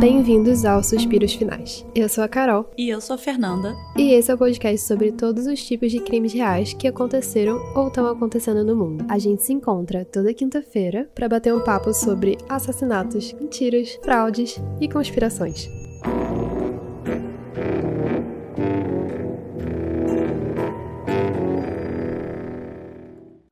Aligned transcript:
Bem-vindos 0.00 0.64
aos 0.64 0.86
Suspiros 0.86 1.34
Finais. 1.34 1.84
Eu 1.94 2.08
sou 2.08 2.24
a 2.24 2.28
Carol. 2.28 2.70
E 2.76 2.88
eu 2.88 3.02
sou 3.02 3.14
a 3.14 3.18
Fernanda. 3.18 3.76
E 3.94 4.12
esse 4.12 4.30
é 4.30 4.34
o 4.34 4.38
podcast 4.38 4.86
sobre 4.86 5.12
todos 5.12 5.46
os 5.46 5.62
tipos 5.62 5.92
de 5.92 6.00
crimes 6.00 6.32
reais 6.32 6.72
que 6.72 6.88
aconteceram 6.88 7.60
ou 7.74 7.88
estão 7.88 8.06
acontecendo 8.06 8.64
no 8.64 8.74
mundo. 8.74 9.04
A 9.10 9.18
gente 9.18 9.42
se 9.42 9.52
encontra 9.52 10.06
toda 10.06 10.32
quinta-feira 10.32 11.10
para 11.14 11.28
bater 11.28 11.52
um 11.54 11.62
papo 11.62 11.92
sobre 11.92 12.38
assassinatos, 12.48 13.34
mentiras, 13.34 13.98
fraudes 14.02 14.58
e 14.80 14.88
conspirações. 14.88 15.68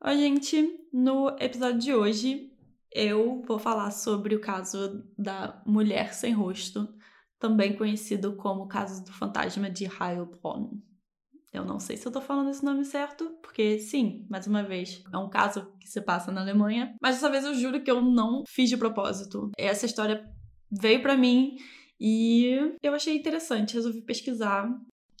Oi, 0.03 0.17
gente. 0.17 0.79
No 0.91 1.35
episódio 1.39 1.79
de 1.79 1.93
hoje, 1.93 2.54
eu 2.95 3.43
vou 3.45 3.59
falar 3.59 3.91
sobre 3.91 4.33
o 4.33 4.39
caso 4.39 5.03
da 5.17 5.61
mulher 5.67 6.13
sem 6.13 6.31
rosto, 6.31 6.87
também 7.37 7.75
conhecido 7.75 8.37
como 8.37 8.63
o 8.63 8.67
caso 8.67 9.03
do 9.03 9.11
fantasma 9.11 9.69
de 9.69 9.83
Heilbronn. 9.83 10.79
Eu 11.51 11.65
não 11.65 11.77
sei 11.77 11.97
se 11.97 12.07
eu 12.07 12.11
tô 12.11 12.21
falando 12.21 12.49
esse 12.49 12.63
nome 12.63 12.85
certo, 12.85 13.37
porque 13.41 13.79
sim, 13.79 14.25
mais 14.29 14.47
uma 14.47 14.63
vez, 14.63 15.03
é 15.13 15.17
um 15.17 15.29
caso 15.29 15.73
que 15.77 15.89
se 15.89 16.01
passa 16.01 16.31
na 16.31 16.41
Alemanha, 16.41 16.95
mas 17.01 17.15
dessa 17.15 17.29
vez 17.29 17.43
eu 17.43 17.53
juro 17.53 17.83
que 17.83 17.91
eu 17.91 18.01
não 18.01 18.43
fiz 18.47 18.69
de 18.69 18.77
propósito. 18.77 19.51
Essa 19.57 19.85
história 19.85 20.25
veio 20.71 21.01
para 21.01 21.17
mim 21.17 21.57
e 21.99 22.77
eu 22.81 22.93
achei 22.93 23.17
interessante, 23.17 23.73
resolvi 23.73 24.01
pesquisar. 24.01 24.69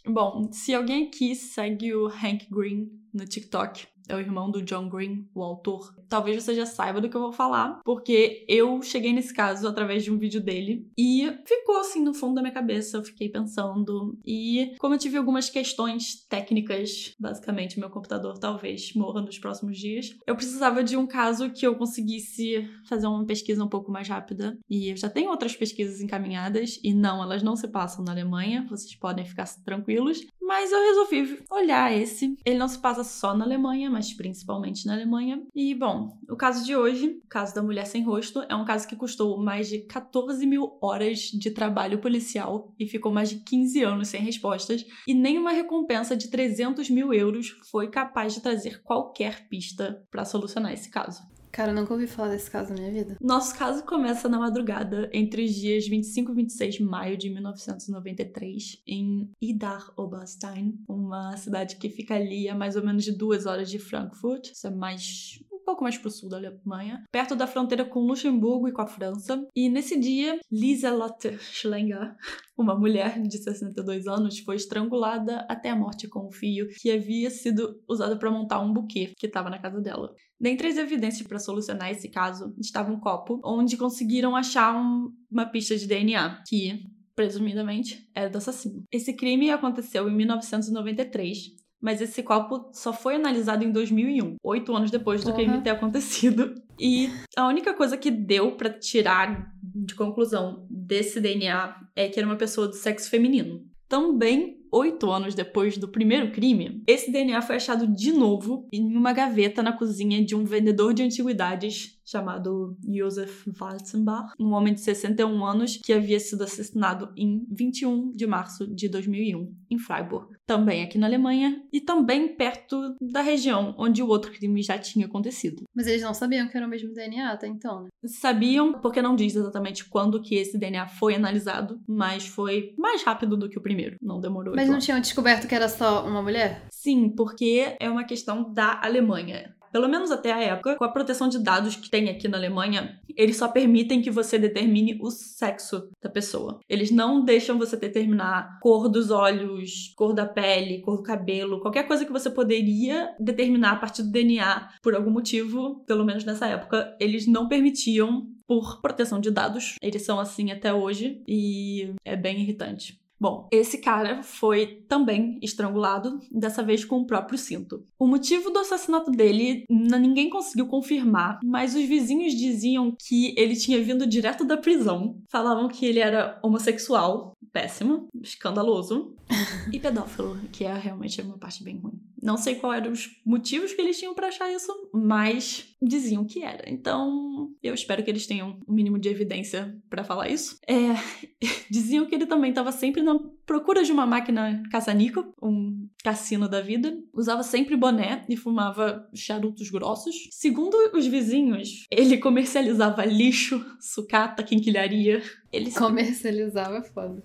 Bom, 0.05 0.49
se 0.51 0.73
alguém 0.73 1.07
aqui 1.07 1.35
segue 1.35 1.93
o 1.93 2.07
Hank 2.07 2.47
Green 2.49 2.89
no 3.13 3.25
TikTok, 3.25 3.87
é 4.09 4.15
o 4.15 4.19
irmão 4.19 4.49
do 4.49 4.61
John 4.61 4.89
Green, 4.89 5.27
o 5.33 5.43
autor. 5.43 5.93
Talvez 6.07 6.43
você 6.43 6.53
já 6.53 6.65
saiba 6.65 7.01
do 7.01 7.09
que 7.09 7.15
eu 7.15 7.21
vou 7.21 7.31
falar, 7.31 7.81
porque 7.83 8.45
eu 8.47 8.81
cheguei 8.81 9.13
nesse 9.13 9.33
caso 9.33 9.67
através 9.67 10.03
de 10.03 10.11
um 10.11 10.17
vídeo 10.17 10.41
dele 10.41 10.87
e 10.97 11.31
ficou 11.45 11.77
assim 11.77 12.03
no 12.03 12.13
fundo 12.13 12.35
da 12.35 12.41
minha 12.41 12.53
cabeça, 12.53 12.97
eu 12.97 13.03
fiquei 13.03 13.29
pensando. 13.29 14.17
E 14.25 14.75
como 14.79 14.93
eu 14.93 14.99
tive 14.99 15.17
algumas 15.17 15.49
questões 15.49 16.25
técnicas, 16.27 17.13
basicamente 17.19 17.79
meu 17.79 17.89
computador 17.89 18.37
talvez 18.37 18.93
morra 18.93 19.21
nos 19.21 19.39
próximos 19.39 19.77
dias, 19.77 20.15
eu 20.27 20.35
precisava 20.35 20.83
de 20.83 20.95
um 20.95 21.07
caso 21.07 21.49
que 21.49 21.65
eu 21.65 21.75
conseguisse 21.75 22.69
fazer 22.87 23.07
uma 23.07 23.25
pesquisa 23.25 23.63
um 23.63 23.69
pouco 23.69 23.91
mais 23.91 24.07
rápida. 24.07 24.57
E 24.69 24.89
eu 24.89 24.97
já 24.97 25.09
tenho 25.09 25.29
outras 25.29 25.55
pesquisas 25.55 26.01
encaminhadas 26.01 26.79
e 26.83 26.93
não, 26.93 27.21
elas 27.21 27.43
não 27.43 27.55
se 27.55 27.67
passam 27.67 28.03
na 28.03 28.11
Alemanha, 28.11 28.65
vocês 28.69 28.95
podem 28.95 29.25
ficar 29.25 29.45
tranquilos, 29.63 30.25
mas 30.41 30.71
eu 30.71 30.79
resolvi 30.81 31.43
olhar 31.49 31.91
esse. 31.91 32.35
Ele 32.45 32.57
não 32.57 32.67
se 32.67 32.77
passa 32.77 33.03
só 33.03 33.35
na 33.35 33.45
Alemanha, 33.45 33.89
mas 33.95 34.11
principalmente 34.11 34.85
na 34.85 34.93
Alemanha. 34.93 35.41
E, 35.55 35.73
bom, 35.73 36.19
o 36.29 36.35
caso 36.35 36.65
de 36.65 36.75
hoje, 36.75 37.21
o 37.23 37.29
caso 37.29 37.55
da 37.55 37.63
mulher 37.63 37.85
sem 37.85 38.03
rosto, 38.03 38.43
é 38.49 38.53
um 38.53 38.65
caso 38.65 38.85
que 38.85 38.95
custou 38.95 39.41
mais 39.41 39.69
de 39.69 39.79
14 39.85 40.45
mil 40.45 40.77
horas 40.81 41.19
de 41.19 41.49
trabalho 41.49 41.99
policial 41.99 42.75
e 42.77 42.85
ficou 42.89 43.13
mais 43.13 43.29
de 43.29 43.37
15 43.37 43.83
anos 43.83 44.09
sem 44.09 44.21
respostas, 44.21 44.85
e 45.07 45.13
nenhuma 45.13 45.51
recompensa 45.51 46.13
de 46.13 46.27
300 46.27 46.89
mil 46.89 47.13
euros 47.13 47.57
foi 47.71 47.89
capaz 47.89 48.33
de 48.33 48.41
trazer 48.41 48.81
qualquer 48.83 49.47
pista 49.47 50.05
para 50.11 50.25
solucionar 50.25 50.73
esse 50.73 50.89
caso. 50.89 51.23
Cara, 51.55 51.71
eu 51.71 51.75
nunca 51.75 51.93
ouvi 51.93 52.05
falar 52.05 52.31
desse 52.31 52.51
caso 52.51 52.73
na 52.73 52.81
minha 52.81 52.91
vida. 52.91 53.15
Nosso 53.21 53.57
caso 53.57 53.81
começa 53.85 54.27
na 54.27 54.37
madrugada, 54.37 55.09
entre 55.13 55.45
os 55.45 55.53
dias 55.53 55.87
25 55.87 56.33
e 56.33 56.35
26 56.35 56.75
de 56.75 56.83
maio 56.83 57.17
de 57.17 57.29
1993, 57.29 58.81
em 58.85 59.31
Idar 59.41 59.89
Oberstein, 59.95 60.77
uma 60.85 61.37
cidade 61.37 61.77
que 61.77 61.89
fica 61.89 62.13
ali 62.13 62.49
a 62.49 62.55
mais 62.55 62.75
ou 62.75 62.83
menos 62.83 63.05
de 63.05 63.13
duas 63.13 63.45
horas 63.45 63.69
de 63.69 63.79
Frankfurt. 63.79 64.51
Isso 64.51 64.67
é 64.67 64.69
mais 64.69 65.41
pouco 65.65 65.83
mais 65.83 65.97
pro 65.97 66.11
sul 66.11 66.29
da 66.29 66.37
Alemanha, 66.37 67.03
perto 67.11 67.35
da 67.35 67.47
fronteira 67.47 67.83
com 67.83 68.05
Luxemburgo 68.05 68.67
e 68.67 68.71
com 68.71 68.81
a 68.81 68.87
França. 68.87 69.45
E 69.55 69.67
nesse 69.67 69.99
dia, 69.99 70.39
Lieselotte 70.51 71.37
Schlenger, 71.39 72.15
uma 72.57 72.77
mulher 72.77 73.21
de 73.21 73.37
62 73.37 74.07
anos, 74.07 74.39
foi 74.39 74.55
estrangulada 74.55 75.45
até 75.49 75.69
a 75.71 75.75
morte 75.75 76.07
com 76.07 76.27
um 76.27 76.31
fio 76.31 76.67
que 76.79 76.91
havia 76.91 77.29
sido 77.29 77.81
usado 77.89 78.17
para 78.17 78.31
montar 78.31 78.59
um 78.59 78.71
buquê 78.71 79.13
que 79.17 79.25
estava 79.25 79.49
na 79.49 79.59
casa 79.59 79.81
dela. 79.81 80.13
Dentre 80.39 80.67
as 80.67 80.77
evidências 80.77 81.27
para 81.27 81.39
solucionar 81.39 81.89
esse 81.89 82.09
caso 82.09 82.53
estava 82.59 82.91
um 82.91 82.99
copo 82.99 83.41
onde 83.43 83.77
conseguiram 83.77 84.35
achar 84.35 84.75
um, 84.75 85.11
uma 85.31 85.45
pista 85.45 85.75
de 85.75 85.87
DNA 85.87 86.43
que 86.47 86.83
presumidamente 87.15 88.09
era 88.13 88.29
do 88.29 88.37
assassino. 88.37 88.83
Esse 88.91 89.13
crime 89.13 89.49
aconteceu 89.49 90.09
em 90.09 90.15
1993 90.15 91.64
mas 91.81 92.01
esse 92.01 92.23
copo 92.23 92.69
só 92.73 92.91
foi 92.91 93.15
analisado 93.15 93.63
em 93.63 93.71
2001, 93.71 94.35
oito 94.43 94.75
anos 94.75 94.91
depois 94.91 95.23
do 95.23 95.29
uhum. 95.29 95.35
crime 95.35 95.61
ter 95.61 95.71
acontecido. 95.71 96.55
E 96.79 97.09
a 97.37 97.47
única 97.47 97.73
coisa 97.73 97.97
que 97.97 98.11
deu 98.11 98.53
para 98.53 98.69
tirar 98.69 99.51
de 99.61 99.95
conclusão 99.95 100.65
desse 100.69 101.21
DNA 101.21 101.75
é 101.95 102.09
que 102.09 102.19
era 102.19 102.27
uma 102.27 102.35
pessoa 102.35 102.67
do 102.67 102.75
sexo 102.75 103.09
feminino. 103.09 103.63
Também 103.87 104.57
oito 104.71 105.09
anos 105.09 105.33
depois 105.35 105.77
do 105.77 105.87
primeiro 105.87 106.31
crime, 106.31 106.83
esse 106.87 107.11
DNA 107.11 107.41
foi 107.41 107.55
achado 107.55 107.87
de 107.87 108.11
novo 108.11 108.67
em 108.73 108.95
uma 108.95 109.13
gaveta 109.13 109.63
na 109.63 109.71
cozinha 109.71 110.23
de 110.23 110.35
um 110.35 110.43
vendedor 110.43 110.93
de 110.93 111.03
antiguidades 111.03 111.94
chamado 112.05 112.77
Josef 112.87 113.51
Walzenbach, 113.59 114.33
um 114.39 114.51
homem 114.51 114.73
de 114.73 114.81
61 114.81 115.45
anos 115.45 115.77
que 115.77 115.93
havia 115.93 116.19
sido 116.19 116.43
assassinado 116.43 117.11
em 117.17 117.45
21 117.49 118.11
de 118.11 118.27
março 118.27 118.67
de 118.67 118.87
2001, 118.87 119.53
em 119.69 119.79
Freiburg, 119.79 120.35
também 120.45 120.83
aqui 120.83 120.97
na 120.97 121.07
Alemanha 121.07 121.63
e 121.73 121.81
também 121.81 122.35
perto 122.35 122.95
da 123.01 123.21
região 123.21 123.73
onde 123.77 124.03
o 124.03 124.07
outro 124.07 124.31
crime 124.31 124.61
já 124.61 124.77
tinha 124.77 125.07
acontecido. 125.07 125.63
Mas 125.75 125.87
eles 125.87 126.03
não 126.03 126.13
sabiam 126.13 126.47
que 126.47 126.55
era 126.55 126.65
o 126.65 126.69
mesmo 126.69 126.93
DNA 126.93 127.31
até 127.31 127.47
então, 127.47 127.83
né? 127.83 127.89
Sabiam, 128.05 128.73
porque 128.73 129.01
não 129.01 129.15
diz 129.15 129.35
exatamente 129.35 129.85
quando 129.85 130.21
que 130.21 130.35
esse 130.35 130.57
DNA 130.57 130.87
foi 130.87 131.15
analisado, 131.15 131.81
mas 131.87 132.27
foi 132.27 132.73
mais 132.77 133.03
rápido 133.03 133.35
do 133.35 133.49
que 133.49 133.57
o 133.57 133.61
primeiro, 133.61 133.97
não 134.01 134.19
demorou. 134.19 134.55
Mas 134.55 134.69
não 134.69 134.79
tinham 134.79 134.99
descoberto 134.99 135.47
que 135.47 135.55
era 135.55 135.67
só 135.67 136.05
uma 136.05 136.21
mulher? 136.21 136.67
Sim, 136.69 137.09
porque 137.09 137.75
é 137.79 137.89
uma 137.89 138.03
questão 138.03 138.53
da 138.53 138.79
Alemanha 138.83 139.54
pelo 139.75 139.89
menos 139.89 140.09
até 140.09 140.31
a 140.31 140.39
época, 140.39 140.77
com 140.77 140.85
a 140.85 140.89
proteção 140.89 141.27
de 141.27 141.37
dados 141.37 141.75
que 141.75 141.89
tem 141.89 142.07
aqui 142.07 142.29
na 142.29 142.37
Alemanha, 142.37 142.97
eles 143.13 143.35
só 143.35 143.49
permitem 143.49 144.01
que 144.01 144.09
você 144.09 144.39
determine 144.39 144.97
o 145.01 145.11
sexo 145.11 145.89
da 146.01 146.09
pessoa. 146.09 146.61
Eles 146.69 146.91
não 146.91 147.25
deixam 147.25 147.57
você 147.57 147.75
determinar 147.75 148.57
cor 148.61 148.87
dos 148.87 149.11
olhos, 149.11 149.93
cor 149.97 150.13
da 150.13 150.25
pele, 150.25 150.79
cor 150.79 150.95
do 150.95 151.03
cabelo, 151.03 151.59
qualquer 151.59 151.85
coisa 151.85 152.05
que 152.05 152.11
você 152.13 152.29
poderia 152.29 153.13
determinar 153.19 153.71
a 153.71 153.75
partir 153.75 154.03
do 154.03 154.11
DNA 154.11 154.69
por 154.81 154.95
algum 154.95 155.11
motivo, 155.11 155.83
pelo 155.85 156.05
menos 156.05 156.23
nessa 156.23 156.47
época, 156.47 156.95
eles 156.97 157.27
não 157.27 157.49
permitiam 157.49 158.29
por 158.47 158.79
proteção 158.79 159.19
de 159.19 159.29
dados. 159.29 159.75
Eles 159.81 160.03
são 160.03 160.21
assim 160.21 160.53
até 160.53 160.73
hoje 160.73 161.21
e 161.27 161.93
é 162.05 162.15
bem 162.15 162.39
irritante. 162.39 162.97
Bom, 163.19 163.47
esse 163.51 163.77
cara 163.77 164.21
foi 164.21 164.83
também 164.87 165.39
estrangulado, 165.41 166.19
dessa 166.31 166.61
vez 166.61 166.83
com 166.83 166.99
o 166.99 167.07
próprio 167.07 167.37
cinto. 167.37 167.83
O 167.97 168.07
motivo 168.07 168.49
do 168.49 168.59
assassinato 168.59 169.09
dele 169.09 169.65
ninguém 169.69 170.29
conseguiu 170.29 170.67
confirmar, 170.67 171.39
mas 171.43 171.75
os 171.75 171.85
vizinhos 171.85 172.33
diziam 172.33 172.95
que 172.97 173.33
ele 173.37 173.55
tinha 173.55 173.81
vindo 173.81 174.05
direto 174.05 174.43
da 174.43 174.57
prisão. 174.57 175.17
Falavam 175.29 175.67
que 175.67 175.85
ele 175.85 175.99
era 175.99 176.39
homossexual, 176.43 177.33
péssimo, 177.51 178.07
escandaloso, 178.21 179.15
e 179.71 179.79
pedófilo, 179.79 180.37
que 180.51 180.63
é 180.63 180.73
realmente 180.73 181.21
uma 181.21 181.37
parte 181.37 181.63
bem 181.63 181.77
ruim. 181.77 181.99
Não 182.25 182.37
sei 182.37 182.55
quais 182.55 182.81
eram 182.81 182.91
os 182.91 183.07
motivos 183.23 183.71
que 183.71 183.79
eles 183.79 183.99
tinham 183.99 184.15
para 184.15 184.29
achar 184.29 184.51
isso, 184.51 184.73
mas 184.91 185.75
diziam 185.79 186.25
que 186.25 186.41
era. 186.41 186.67
Então, 186.67 187.53
eu 187.61 187.71
espero 187.71 188.03
que 188.03 188.09
eles 188.09 188.25
tenham 188.25 188.59
um 188.67 188.73
mínimo 188.73 188.97
de 188.97 189.07
evidência 189.09 189.77
para 189.87 190.03
falar 190.03 190.27
isso. 190.27 190.57
É, 190.67 190.95
diziam 191.69 192.07
que 192.07 192.15
ele 192.15 192.25
também 192.25 192.49
estava 192.49 192.71
sempre 192.71 193.03
na 193.03 193.15
procura 193.45 193.83
de 193.83 193.91
uma 193.91 194.07
máquina 194.07 194.63
caça-níquel, 194.71 195.35
um 195.39 195.87
cassino 196.03 196.49
da 196.49 196.61
vida. 196.61 196.97
Usava 197.13 197.43
sempre 197.43 197.77
boné 197.77 198.25
e 198.27 198.35
fumava 198.35 199.07
charutos 199.13 199.69
grossos. 199.69 200.27
Segundo 200.31 200.75
os 200.95 201.05
vizinhos, 201.05 201.85
ele 201.91 202.17
comercializava 202.17 203.05
lixo, 203.05 203.63
sucata, 203.79 204.41
quinquilharia. 204.41 205.21
Ele 205.51 205.69
comercializava 205.71 206.81
foda. 206.81 207.23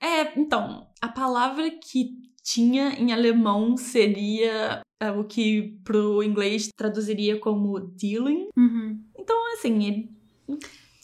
É, 0.00 0.36
então, 0.36 0.88
a 1.00 1.08
palavra 1.08 1.70
que 1.70 2.18
tinha 2.42 2.94
em 2.98 3.12
alemão 3.12 3.76
seria 3.76 4.80
é, 5.00 5.10
o 5.10 5.24
que 5.24 5.78
pro 5.84 6.22
inglês 6.22 6.68
traduziria 6.76 7.38
como 7.38 7.78
dealing. 7.80 8.48
Uhum. 8.56 9.00
Então, 9.18 9.36
assim, 9.54 9.84
ele. 9.84 10.10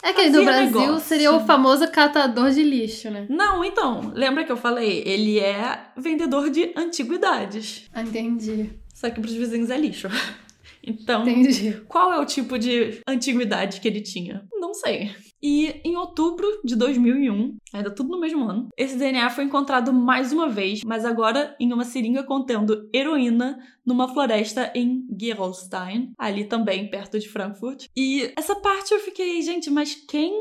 É 0.02 0.12
que 0.12 0.28
no 0.28 0.44
Brasil 0.44 0.80
negócio. 0.80 1.00
seria 1.00 1.32
o 1.32 1.44
famoso 1.44 1.90
catador 1.90 2.50
de 2.50 2.62
lixo, 2.62 3.10
né? 3.10 3.26
Não, 3.28 3.64
então, 3.64 4.12
lembra 4.14 4.44
que 4.44 4.52
eu 4.52 4.56
falei? 4.56 5.02
Ele 5.04 5.40
é 5.40 5.90
vendedor 5.96 6.50
de 6.50 6.72
antiguidades. 6.76 7.88
Entendi. 7.96 8.70
Só 8.94 9.10
que 9.10 9.20
pros 9.20 9.34
vizinhos 9.34 9.70
é 9.70 9.76
lixo. 9.76 10.08
Então, 10.86 11.26
Entendi. 11.28 11.82
qual 11.88 12.12
é 12.12 12.20
o 12.20 12.24
tipo 12.24 12.58
de 12.58 13.00
antiguidade 13.06 13.80
que 13.80 13.88
ele 13.88 14.00
tinha? 14.00 14.46
Não 14.54 14.72
sei. 14.72 15.10
E 15.42 15.80
em 15.84 15.96
outubro 15.96 16.46
de 16.64 16.74
2001, 16.76 17.56
ainda 17.72 17.90
tudo 17.94 18.10
no 18.10 18.20
mesmo 18.20 18.48
ano, 18.48 18.68
esse 18.76 18.96
DNA 18.96 19.28
foi 19.30 19.44
encontrado 19.44 19.92
mais 19.92 20.32
uma 20.32 20.48
vez, 20.48 20.82
mas 20.84 21.04
agora 21.04 21.54
em 21.60 21.72
uma 21.72 21.84
seringa 21.84 22.22
contendo 22.22 22.88
heroína 22.92 23.58
numa 23.84 24.08
floresta 24.08 24.72
em 24.74 25.06
Gerolstein, 25.18 26.12
ali 26.18 26.44
também 26.44 26.88
perto 26.88 27.18
de 27.18 27.28
Frankfurt. 27.28 27.86
E 27.96 28.32
essa 28.36 28.56
parte 28.56 28.92
eu 28.92 29.00
fiquei, 29.00 29.40
gente, 29.42 29.70
mas 29.70 29.94
quem 29.94 30.32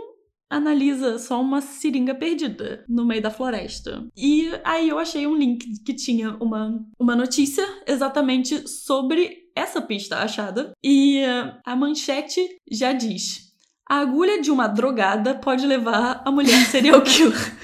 analisa 0.50 1.18
só 1.18 1.42
uma 1.42 1.62
seringa 1.62 2.16
perdida 2.16 2.86
no 2.88 3.06
meio 3.06 3.22
da 3.22 3.32
floresta. 3.32 4.08
E 4.16 4.50
aí 4.64 4.90
eu 4.90 4.98
achei 4.98 5.28
um 5.28 5.36
link 5.36 5.66
que 5.84 5.94
tinha 5.94 6.36
uma, 6.42 6.80
uma 7.00 7.16
notícia 7.16 7.66
exatamente 7.88 8.68
sobre 8.68 9.45
essa 9.56 9.81
pista 9.81 10.18
achada. 10.18 10.74
E 10.84 11.24
a 11.66 11.75
manchete 11.75 12.42
já 12.69 12.92
diz: 12.92 13.54
A 13.90 14.00
agulha 14.00 14.42
de 14.42 14.52
uma 14.52 14.68
drogada 14.68 15.36
pode 15.36 15.66
levar 15.66 16.22
a 16.25 16.31
mulher 16.31 16.66
serial 16.66 17.02
killer. 17.04 17.56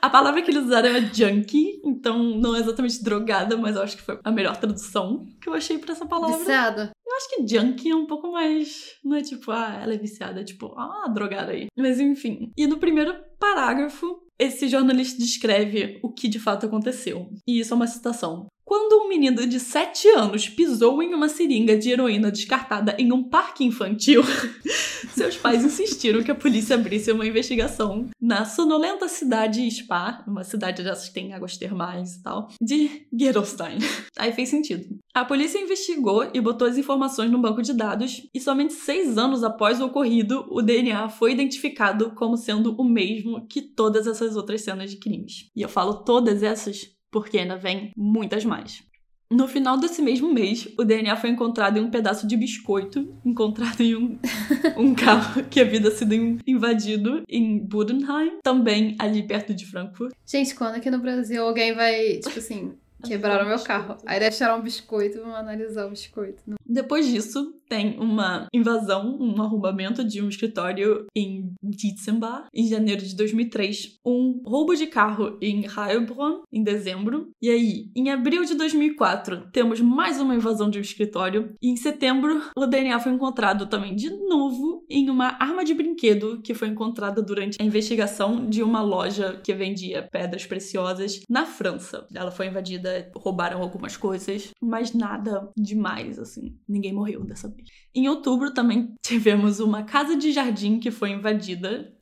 A 0.00 0.08
palavra 0.08 0.42
que 0.42 0.50
eles 0.50 0.64
usaram 0.64 0.88
é 0.90 1.00
junkie, 1.12 1.80
então 1.84 2.22
não 2.22 2.54
é 2.54 2.60
exatamente 2.60 3.02
drogada, 3.02 3.56
mas 3.56 3.74
eu 3.74 3.82
acho 3.82 3.96
que 3.96 4.02
foi 4.02 4.18
a 4.22 4.30
melhor 4.30 4.56
tradução 4.56 5.26
que 5.40 5.48
eu 5.48 5.54
achei 5.54 5.78
pra 5.78 5.92
essa 5.92 6.06
palavra. 6.06 6.36
Viciada. 6.36 6.90
Eu 7.04 7.16
acho 7.16 7.28
que 7.30 7.48
junkie 7.48 7.90
é 7.90 7.96
um 7.96 8.06
pouco 8.06 8.30
mais. 8.30 8.92
Não 9.04 9.16
é 9.16 9.22
tipo, 9.22 9.50
ah, 9.50 9.80
ela 9.82 9.94
é 9.94 9.98
viciada, 9.98 10.40
é 10.40 10.44
tipo, 10.44 10.74
ah, 10.78 11.08
drogada 11.12 11.52
aí. 11.52 11.66
Mas 11.76 11.98
enfim. 11.98 12.52
E 12.56 12.66
no 12.66 12.78
primeiro 12.78 13.14
parágrafo, 13.40 14.22
esse 14.38 14.68
jornalista 14.68 15.18
descreve 15.18 15.98
o 16.02 16.12
que 16.12 16.28
de 16.28 16.38
fato 16.38 16.66
aconteceu. 16.66 17.28
E 17.46 17.58
isso 17.58 17.72
é 17.72 17.76
uma 17.76 17.86
citação. 17.86 18.46
Quando 18.68 19.02
um 19.02 19.08
menino 19.08 19.46
de 19.46 19.58
7 19.58 20.08
anos 20.08 20.46
pisou 20.46 21.02
em 21.02 21.14
uma 21.14 21.26
seringa 21.26 21.74
de 21.74 21.90
heroína 21.90 22.30
descartada 22.30 22.94
em 22.98 23.10
um 23.10 23.26
parque 23.26 23.64
infantil, 23.64 24.22
seus 25.16 25.38
pais 25.38 25.64
insistiram 25.64 26.22
que 26.22 26.30
a 26.30 26.34
polícia 26.34 26.74
abrisse 26.74 27.10
uma 27.10 27.26
investigação 27.26 28.10
na 28.20 28.44
sonolenta 28.44 29.08
cidade 29.08 29.66
Spa, 29.70 30.22
uma 30.28 30.44
cidade 30.44 30.82
dessas 30.82 31.08
que 31.08 31.14
tem 31.14 31.32
águas 31.32 31.56
termais 31.56 32.16
e 32.16 32.22
tal, 32.22 32.48
de 32.60 33.06
Gerolstein. 33.10 33.78
Aí 34.18 34.32
fez 34.32 34.50
sentido. 34.50 34.98
A 35.14 35.24
polícia 35.24 35.58
investigou 35.58 36.30
e 36.34 36.38
botou 36.38 36.68
as 36.68 36.76
informações 36.76 37.30
no 37.30 37.40
banco 37.40 37.62
de 37.62 37.72
dados, 37.72 38.28
e 38.34 38.38
somente 38.38 38.74
seis 38.74 39.16
anos 39.16 39.42
após 39.42 39.80
o 39.80 39.86
ocorrido, 39.86 40.44
o 40.50 40.60
DNA 40.60 41.08
foi 41.08 41.32
identificado 41.32 42.10
como 42.14 42.36
sendo 42.36 42.74
o 42.78 42.84
mesmo 42.84 43.46
que 43.48 43.62
todas 43.62 44.06
essas 44.06 44.36
outras 44.36 44.60
cenas 44.60 44.90
de 44.90 44.98
crimes. 44.98 45.50
E 45.56 45.62
eu 45.62 45.70
falo 45.70 46.04
todas 46.04 46.42
essas 46.42 46.97
porque 47.10 47.38
ainda 47.38 47.56
vem 47.56 47.92
muitas 47.96 48.44
mais. 48.44 48.82
No 49.30 49.46
final 49.46 49.78
desse 49.78 50.00
mesmo 50.00 50.32
mês, 50.32 50.66
o 50.78 50.84
DNA 50.84 51.14
foi 51.16 51.28
encontrado 51.28 51.76
em 51.76 51.82
um 51.82 51.90
pedaço 51.90 52.26
de 52.26 52.34
biscoito, 52.34 53.14
encontrado 53.24 53.82
em 53.82 53.94
um, 53.94 54.18
um 54.74 54.94
carro 54.94 55.44
que 55.44 55.60
havia 55.60 55.90
sido 55.90 56.14
invadido 56.46 57.22
em 57.28 57.58
Budenheim, 57.58 58.38
também 58.42 58.96
ali 58.98 59.22
perto 59.22 59.52
de 59.52 59.66
Frankfurt. 59.66 60.14
Gente, 60.26 60.54
quando 60.54 60.76
aqui 60.76 60.90
no 60.90 60.98
Brasil 60.98 61.44
alguém 61.44 61.74
vai, 61.74 62.20
tipo 62.20 62.38
assim, 62.38 62.72
Quebraram 63.04 63.46
meu 63.46 63.60
carro. 63.60 63.96
Aí 64.04 64.18
deixaram 64.18 64.58
um 64.58 64.62
biscoito, 64.62 65.20
vamos 65.20 65.36
analisar 65.36 65.86
o 65.86 65.90
biscoito. 65.90 66.42
Depois 66.68 67.06
disso, 67.06 67.54
tem 67.68 67.98
uma 67.98 68.48
invasão, 68.52 69.16
um 69.20 69.40
arrombamento 69.42 70.02
de 70.02 70.22
um 70.22 70.28
escritório 70.28 71.06
em 71.14 71.52
Dietzenbach, 71.62 72.48
em 72.54 72.66
janeiro 72.66 73.02
de 73.02 73.14
2003. 73.14 73.98
Um 74.04 74.42
roubo 74.44 74.74
de 74.74 74.86
carro 74.86 75.36
em 75.40 75.64
Heilbronn, 75.64 76.42
em 76.52 76.62
dezembro. 76.62 77.30
E 77.40 77.50
aí, 77.50 77.90
em 77.94 78.10
abril 78.10 78.44
de 78.44 78.54
2004, 78.54 79.50
temos 79.52 79.80
mais 79.80 80.20
uma 80.20 80.34
invasão 80.34 80.70
de 80.70 80.78
um 80.78 80.82
escritório. 80.82 81.54
E 81.62 81.68
em 81.68 81.76
setembro, 81.76 82.42
o 82.56 82.66
DNA 82.66 82.98
foi 83.00 83.12
encontrado 83.12 83.66
também 83.66 83.94
de 83.94 84.10
novo 84.10 84.84
em 84.88 85.10
uma 85.10 85.36
arma 85.40 85.64
de 85.64 85.74
brinquedo 85.74 86.40
que 86.42 86.54
foi 86.54 86.68
encontrada 86.68 87.22
durante 87.22 87.58
a 87.60 87.64
investigação 87.64 88.48
de 88.48 88.62
uma 88.62 88.80
loja 88.80 89.40
que 89.44 89.54
vendia 89.54 90.08
pedras 90.10 90.46
preciosas 90.46 91.20
na 91.28 91.44
França. 91.44 92.06
Ela 92.14 92.30
foi 92.30 92.46
invadida 92.46 93.10
roubaram 93.14 93.60
algumas 93.60 93.96
coisas, 93.96 94.50
mas 94.60 94.94
nada 94.94 95.50
demais, 95.56 96.18
assim. 96.18 96.56
Ninguém 96.68 96.92
morreu 96.92 97.24
dessa 97.24 97.48
vez. 97.48 97.68
Em 97.94 98.08
outubro 98.08 98.52
também 98.52 98.94
tivemos 99.02 99.60
uma 99.60 99.82
casa 99.82 100.16
de 100.16 100.32
jardim 100.32 100.78
que 100.78 100.90
foi 100.90 101.10
invadida 101.10 101.94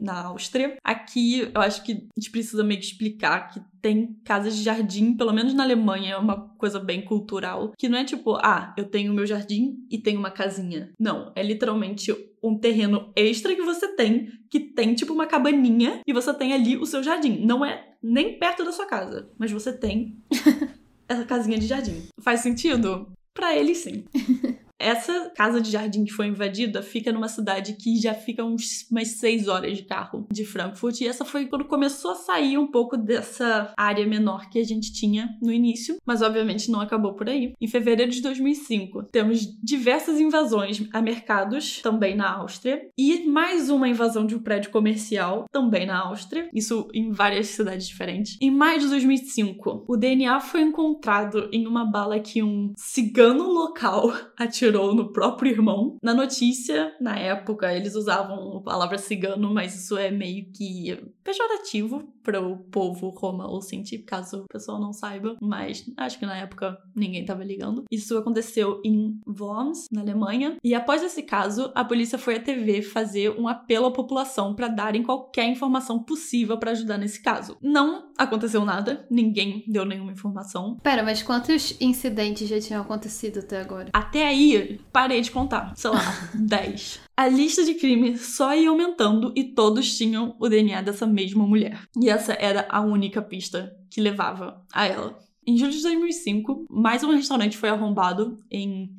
na 0.00 0.24
Áustria. 0.26 0.76
Aqui 0.82 1.50
eu 1.54 1.60
acho 1.60 1.82
que 1.84 1.92
a 1.92 2.20
gente 2.20 2.30
precisa 2.30 2.64
meio 2.64 2.80
que 2.80 2.86
explicar 2.86 3.48
que 3.48 3.60
tem 3.82 4.16
casas 4.24 4.56
de 4.56 4.62
jardim, 4.62 5.14
pelo 5.16 5.32
menos 5.32 5.54
na 5.54 5.62
Alemanha, 5.62 6.14
é 6.14 6.16
uma 6.16 6.48
coisa 6.56 6.78
bem 6.78 7.02
cultural, 7.02 7.72
que 7.78 7.88
não 7.88 7.98
é 7.98 8.04
tipo, 8.04 8.36
ah, 8.36 8.74
eu 8.76 8.86
tenho 8.86 9.12
meu 9.12 9.26
jardim 9.26 9.86
e 9.90 9.98
tenho 9.98 10.18
uma 10.18 10.30
casinha. 10.30 10.92
Não, 10.98 11.32
é 11.34 11.42
literalmente 11.42 12.14
um 12.42 12.58
terreno 12.58 13.12
extra 13.14 13.54
que 13.54 13.62
você 13.62 13.88
tem, 13.94 14.28
que 14.50 14.60
tem 14.60 14.94
tipo 14.94 15.12
uma 15.12 15.26
cabaninha 15.26 16.00
e 16.06 16.12
você 16.12 16.32
tem 16.32 16.52
ali 16.52 16.76
o 16.76 16.86
seu 16.86 17.02
jardim. 17.02 17.44
Não 17.44 17.64
é 17.64 17.94
nem 18.02 18.38
perto 18.38 18.64
da 18.64 18.72
sua 18.72 18.86
casa, 18.86 19.30
mas 19.38 19.50
você 19.50 19.72
tem 19.72 20.18
essa 21.08 21.24
casinha 21.24 21.58
de 21.58 21.66
jardim. 21.66 22.04
Faz 22.20 22.40
sentido? 22.40 23.12
Para 23.34 23.56
ele, 23.56 23.74
sim. 23.74 24.04
Essa 24.80 25.30
casa 25.36 25.60
de 25.60 25.70
jardim 25.70 26.04
que 26.04 26.12
foi 26.12 26.26
invadida 26.26 26.82
fica 26.82 27.12
numa 27.12 27.28
cidade 27.28 27.74
que 27.74 28.00
já 28.00 28.14
fica 28.14 28.42
uns, 28.42 28.86
umas 28.90 29.08
seis 29.08 29.46
horas 29.46 29.76
de 29.76 29.84
carro 29.84 30.26
de 30.32 30.44
Frankfurt. 30.44 31.02
E 31.02 31.06
essa 31.06 31.22
foi 31.22 31.46
quando 31.46 31.66
começou 31.66 32.12
a 32.12 32.14
sair 32.14 32.56
um 32.56 32.66
pouco 32.66 32.96
dessa 32.96 33.74
área 33.76 34.06
menor 34.06 34.48
que 34.48 34.58
a 34.58 34.64
gente 34.64 34.90
tinha 34.90 35.36
no 35.42 35.52
início. 35.52 35.98
Mas 36.06 36.22
obviamente 36.22 36.70
não 36.70 36.80
acabou 36.80 37.12
por 37.12 37.28
aí. 37.28 37.52
Em 37.60 37.68
fevereiro 37.68 38.10
de 38.10 38.22
2005, 38.22 39.04
temos 39.12 39.40
diversas 39.62 40.18
invasões 40.18 40.88
a 40.94 41.02
mercados, 41.02 41.80
também 41.82 42.16
na 42.16 42.32
Áustria. 42.38 42.80
E 42.96 43.26
mais 43.26 43.68
uma 43.68 43.88
invasão 43.88 44.24
de 44.24 44.34
um 44.34 44.42
prédio 44.42 44.70
comercial, 44.70 45.44
também 45.52 45.84
na 45.84 46.00
Áustria. 46.00 46.48
Isso 46.54 46.88
em 46.94 47.12
várias 47.12 47.48
cidades 47.48 47.86
diferentes. 47.86 48.38
Em 48.40 48.50
maio 48.50 48.80
de 48.80 48.88
2005, 48.88 49.84
o 49.86 49.96
DNA 49.96 50.40
foi 50.40 50.62
encontrado 50.62 51.50
em 51.52 51.66
uma 51.66 51.84
bala 51.84 52.18
que 52.18 52.42
um 52.42 52.72
cigano 52.76 53.44
local 53.44 54.12
atirou 54.38 54.69
atirou 54.70 54.94
no 54.94 55.12
próprio 55.12 55.50
irmão. 55.50 55.96
Na 56.02 56.14
notícia, 56.14 56.94
na 57.00 57.18
época, 57.18 57.74
eles 57.74 57.94
usavam 57.94 58.58
a 58.58 58.62
palavra 58.62 58.98
cigano, 58.98 59.52
mas 59.52 59.74
isso 59.74 59.96
é 59.98 60.10
meio 60.10 60.46
que 60.52 60.96
pejorativo 61.24 62.12
para 62.22 62.40
o 62.40 62.56
povo 62.56 63.08
Roma 63.08 63.50
ou 63.50 63.60
Sinti, 63.60 63.98
caso 63.98 64.42
o 64.42 64.48
pessoal 64.48 64.80
não 64.80 64.92
saiba, 64.92 65.36
mas 65.40 65.84
acho 65.96 66.18
que 66.18 66.26
na 66.26 66.36
época 66.36 66.78
ninguém 66.94 67.22
estava 67.22 67.42
ligando. 67.44 67.84
Isso 67.90 68.16
aconteceu 68.16 68.80
em 68.84 69.18
Worms, 69.26 69.86
na 69.90 70.00
Alemanha, 70.00 70.56
e 70.62 70.74
após 70.74 71.02
esse 71.02 71.22
caso, 71.22 71.72
a 71.74 71.84
polícia 71.84 72.18
foi 72.18 72.36
à 72.36 72.40
TV 72.40 72.82
fazer 72.82 73.30
um 73.30 73.48
apelo 73.48 73.86
à 73.86 73.92
população 73.92 74.54
para 74.54 74.68
darem 74.68 75.02
qualquer 75.02 75.48
informação 75.48 76.02
possível 76.02 76.58
para 76.58 76.72
ajudar 76.72 76.98
nesse 76.98 77.22
caso. 77.22 77.56
Não 77.60 78.10
aconteceu 78.16 78.64
nada, 78.64 79.06
ninguém 79.10 79.64
deu 79.66 79.84
nenhuma 79.84 80.12
informação. 80.12 80.76
Pera, 80.82 81.02
mas 81.02 81.22
quantos 81.22 81.76
incidentes 81.80 82.48
já 82.48 82.60
tinham 82.60 82.82
acontecido 82.82 83.40
até 83.40 83.60
agora? 83.60 83.90
Até 83.92 84.26
aí, 84.26 84.59
parei 84.92 85.20
de 85.20 85.30
contar, 85.30 85.72
sei 85.76 85.90
lá, 85.90 86.00
10. 86.34 87.00
A 87.16 87.28
lista 87.28 87.64
de 87.64 87.74
crimes 87.74 88.20
só 88.20 88.54
ia 88.54 88.70
aumentando 88.70 89.32
e 89.36 89.44
todos 89.44 89.96
tinham 89.96 90.34
o 90.38 90.48
DNA 90.48 90.82
dessa 90.82 91.06
mesma 91.06 91.46
mulher. 91.46 91.82
E 92.00 92.08
essa 92.08 92.32
era 92.32 92.66
a 92.68 92.80
única 92.80 93.20
pista 93.20 93.76
que 93.90 94.00
levava 94.00 94.64
a 94.72 94.86
ela. 94.86 95.18
Em 95.46 95.56
julho 95.56 95.72
de 95.72 95.82
2005, 95.82 96.66
mais 96.70 97.02
um 97.02 97.10
restaurante 97.10 97.56
foi 97.56 97.68
arrombado 97.68 98.38
em 98.50 98.90